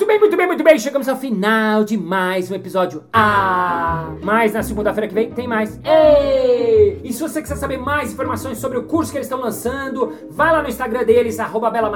Muito 0.00 0.08
bem, 0.08 0.18
muito 0.18 0.36
bem, 0.38 0.46
muito 0.46 0.64
bem. 0.64 0.78
Chegamos 0.78 1.10
ao 1.10 1.16
final 1.16 1.84
de 1.84 1.94
mais 1.98 2.50
um 2.50 2.54
episódio. 2.54 3.04
Ah! 3.12 4.14
Mas 4.22 4.54
na 4.54 4.62
segunda-feira 4.62 5.06
que 5.06 5.12
vem 5.12 5.30
tem 5.30 5.46
mais. 5.46 5.78
Ei! 5.84 6.98
E 7.04 7.12
se 7.12 7.20
você 7.20 7.42
quiser 7.42 7.56
saber 7.56 7.76
mais 7.76 8.10
informações 8.10 8.56
sobre 8.56 8.78
o 8.78 8.84
curso 8.84 9.12
que 9.12 9.18
eles 9.18 9.26
estão 9.26 9.38
lançando, 9.38 10.10
vai 10.30 10.52
lá 10.52 10.62
no 10.62 10.70
Instagram 10.70 11.04
deles, 11.04 11.38
arroba 11.38 11.70
Bela 11.70 11.90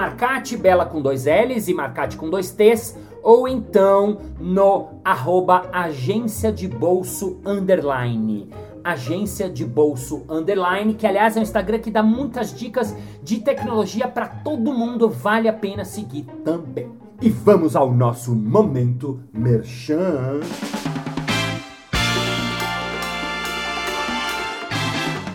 Bela 0.59 0.85
com 0.85 1.01
dois 1.01 1.25
L's 1.25 1.67
e 1.67 1.73
Marcati 1.73 2.19
com 2.19 2.29
dois 2.29 2.51
T's, 2.51 2.95
ou 3.23 3.49
então 3.49 4.21
no 4.39 5.01
arroba 5.03 5.63
Agência 5.73 6.53
de 6.53 6.69
Bolso 6.69 7.41
Underline. 7.43 8.51
Agência 8.85 9.49
de 9.49 9.65
Bolso 9.65 10.27
Underline, 10.29 10.93
que 10.93 11.07
aliás 11.07 11.39
é 11.39 11.41
um 11.41 11.43
Instagram 11.43 11.79
que 11.79 11.91
dá 11.91 12.03
muitas 12.03 12.53
dicas 12.53 12.95
de 13.23 13.39
tecnologia 13.39 14.07
para 14.07 14.29
todo 14.29 14.75
mundo, 14.75 15.09
vale 15.09 15.49
a 15.49 15.55
pena 15.55 15.87
seguir 15.87 16.27
também. 16.45 17.04
E 17.25 17.31
vamos 17.31 17.75
ao 17.75 17.91
nosso 17.91 18.35
momento 18.35 19.19
merchan. 19.33 20.41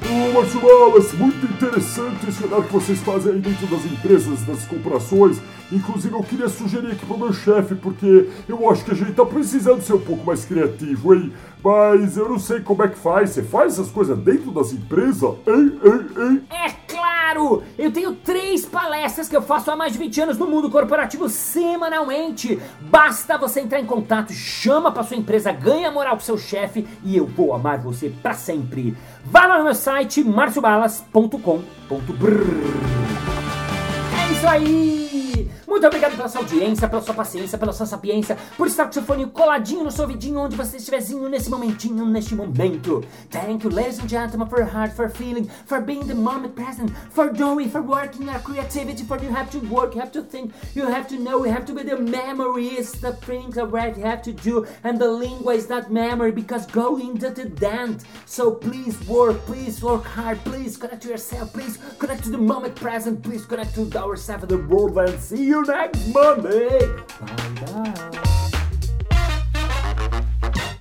Ô, 0.07 0.33
Márcio 0.33 0.61
Wallace, 0.63 1.15
muito 1.15 1.43
interessante 1.47 2.29
esse 2.29 2.43
olhar 2.43 2.63
que 2.63 2.71
vocês 2.71 2.99
fazem 2.99 3.33
aí 3.33 3.39
dentro 3.39 3.65
das 3.65 3.83
empresas, 3.85 4.43
das 4.43 4.65
corporações. 4.65 5.41
Inclusive, 5.71 6.13
eu 6.13 6.21
queria 6.21 6.47
sugerir 6.47 6.91
aqui 6.91 7.07
pro 7.07 7.17
meu 7.17 7.33
chefe, 7.33 7.73
porque 7.73 8.29
eu 8.47 8.69
acho 8.69 8.85
que 8.85 8.91
a 8.91 8.95
gente 8.95 9.13
tá 9.13 9.25
precisando 9.25 9.81
ser 9.81 9.93
um 9.93 9.99
pouco 9.99 10.23
mais 10.27 10.45
criativo, 10.45 11.15
hein? 11.15 11.33
Mas 11.63 12.17
eu 12.17 12.29
não 12.29 12.39
sei 12.39 12.61
como 12.61 12.83
é 12.83 12.87
que 12.87 12.97
faz. 12.97 13.31
Você 13.31 13.43
faz 13.43 13.73
essas 13.73 13.91
coisas 13.91 14.17
dentro 14.17 14.51
das 14.51 14.71
empresas? 14.71 15.35
Hein, 15.45 15.79
hein, 15.83 16.05
hein? 16.17 16.43
É 16.49 16.71
claro 16.87 17.19
eu 17.77 17.91
tenho 17.91 18.15
três 18.15 18.65
palestras 18.65 19.29
que 19.29 19.35
eu 19.35 19.41
faço 19.41 19.69
há 19.69 19.75
mais 19.75 19.93
de 19.93 19.99
20 19.99 20.21
anos 20.21 20.37
no 20.37 20.47
mundo 20.47 20.69
corporativo 20.69 21.29
semanalmente. 21.29 22.59
Basta 22.81 23.37
você 23.37 23.61
entrar 23.61 23.79
em 23.79 23.85
contato, 23.85 24.33
chama 24.33 24.91
para 24.91 25.03
sua 25.03 25.17
empresa, 25.17 25.51
ganha 25.51 25.91
moral 25.91 26.15
pro 26.15 26.25
seu 26.25 26.37
chefe 26.37 26.87
e 27.03 27.15
eu 27.15 27.27
vou 27.27 27.53
amar 27.53 27.79
você 27.79 28.09
para 28.09 28.33
sempre. 28.33 28.97
Vá 29.23 29.45
lá 29.45 29.59
no 29.59 29.65
meu 29.65 29.75
site 29.75 30.23
marciobalas.com.br. 30.23 31.37
É 34.17 34.31
isso 34.33 34.47
aí! 34.47 35.08
Muito 35.69 35.85
obrigado 35.85 36.15
pela 36.15 36.27
sua 36.27 36.41
audiência, 36.41 36.89
pela 36.89 37.01
sua 37.03 37.13
paciência, 37.13 37.55
pela 37.55 37.71
sua 37.71 37.85
sapiência, 37.85 38.35
por 38.57 38.65
estar 38.65 38.85
com 38.87 38.91
seu 38.91 39.03
fone 39.03 39.27
coladinho 39.27 39.83
no 39.83 39.91
seu 39.91 40.05
ouvidinho 40.05 40.39
onde 40.39 40.55
você 40.55 40.77
estiverzinho 40.77 41.29
nesse 41.29 41.47
momentinho, 41.47 42.05
neste 42.05 42.33
momento. 42.33 43.05
Thank 43.29 43.63
you, 43.63 43.71
ladies 43.71 43.99
and 43.99 44.09
gentlemen, 44.09 44.49
for 44.49 44.57
your 44.57 44.67
heart, 44.67 44.95
for 44.95 45.07
feeling, 45.11 45.47
for 45.67 45.79
being 45.79 46.07
the 46.07 46.15
moment 46.15 46.55
present, 46.55 46.91
for 47.11 47.31
doing, 47.31 47.69
for 47.69 47.83
working 47.83 48.25
your 48.25 48.39
creativity, 48.39 49.03
for 49.03 49.21
you 49.23 49.29
have 49.29 49.51
to 49.51 49.59
work, 49.67 49.93
you 49.93 50.01
have 50.01 50.11
to 50.11 50.23
think, 50.23 50.51
you 50.73 50.87
have 50.87 51.07
to 51.07 51.19
know, 51.19 51.45
you 51.45 51.51
have 51.51 51.67
to 51.67 51.73
be 51.73 51.83
the 51.83 51.97
memories, 51.97 52.93
the 52.93 53.13
things 53.13 53.53
that 53.53 53.69
you 53.95 54.03
have 54.03 54.23
to 54.23 54.33
do, 54.33 54.65
and 54.83 54.97
the 54.97 55.07
lingua 55.07 55.53
is 55.53 55.67
that 55.67 55.91
memory 55.91 56.31
because 56.31 56.65
going 56.65 57.19
to 57.19 57.29
the 57.29 57.45
dent. 57.45 58.05
So 58.25 58.55
please 58.55 58.99
work, 59.07 59.37
please 59.45 59.83
work 59.83 60.03
hard, 60.03 60.43
please 60.43 60.77
connect 60.77 61.03
to 61.03 61.09
yourself, 61.09 61.53
please 61.53 61.77
connect 61.99 62.23
to 62.23 62.31
the 62.31 62.39
moment 62.39 62.75
present, 62.75 63.21
please 63.21 63.45
connect 63.45 63.75
to 63.75 63.87
ourselves 63.95 64.41
and 64.43 64.51
the 64.51 64.57
world 64.57 64.97
and 64.97 65.19
see 65.19 65.45
you 65.45 65.58
next 65.65 66.07
Monday. 66.09 66.79
Bye 67.19 67.53
bye. 67.61 68.29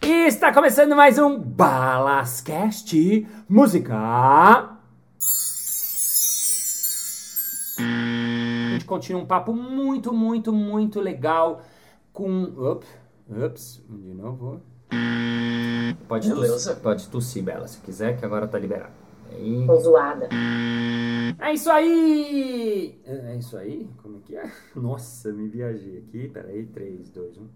E 0.03 0.26
está 0.26 0.53
começando 0.53 0.95
mais 0.95 1.18
um 1.18 1.39
Balascast 1.39 3.26
Música. 3.49 3.97
A 7.79 8.72
gente 8.72 8.85
continua 8.85 9.22
um 9.22 9.26
papo 9.26 9.53
muito, 9.53 10.12
muito, 10.12 10.53
muito 10.53 11.01
legal 11.01 11.62
com. 12.12 12.43
Ups, 12.43 12.89
ups, 13.29 13.83
de 13.89 14.14
novo. 14.14 14.62
Pode 16.09 16.31
tossir, 16.31 16.76
pode 16.76 17.09
tossir, 17.09 17.43
Bela, 17.43 17.66
se 17.68 17.79
quiser, 17.81 18.16
que 18.16 18.24
agora 18.24 18.49
tá 18.49 18.59
liberado. 18.59 19.08
Aí. 19.31 19.66
Tô 19.66 19.76
zoada. 19.76 20.29
É 21.41 21.53
isso 21.53 21.70
aí! 21.70 23.01
É 23.05 23.33
é 23.33 23.37
isso 23.37 23.57
aí? 23.57 23.89
Como 24.03 24.18
é 24.18 24.20
que 24.20 24.37
é? 24.37 24.51
Nossa, 24.74 25.33
me 25.33 25.49
viajei 25.49 25.99
aqui. 25.99 26.29
Peraí, 26.29 26.66
3, 26.66 27.11
2, 27.11 27.39
1. 27.39 27.49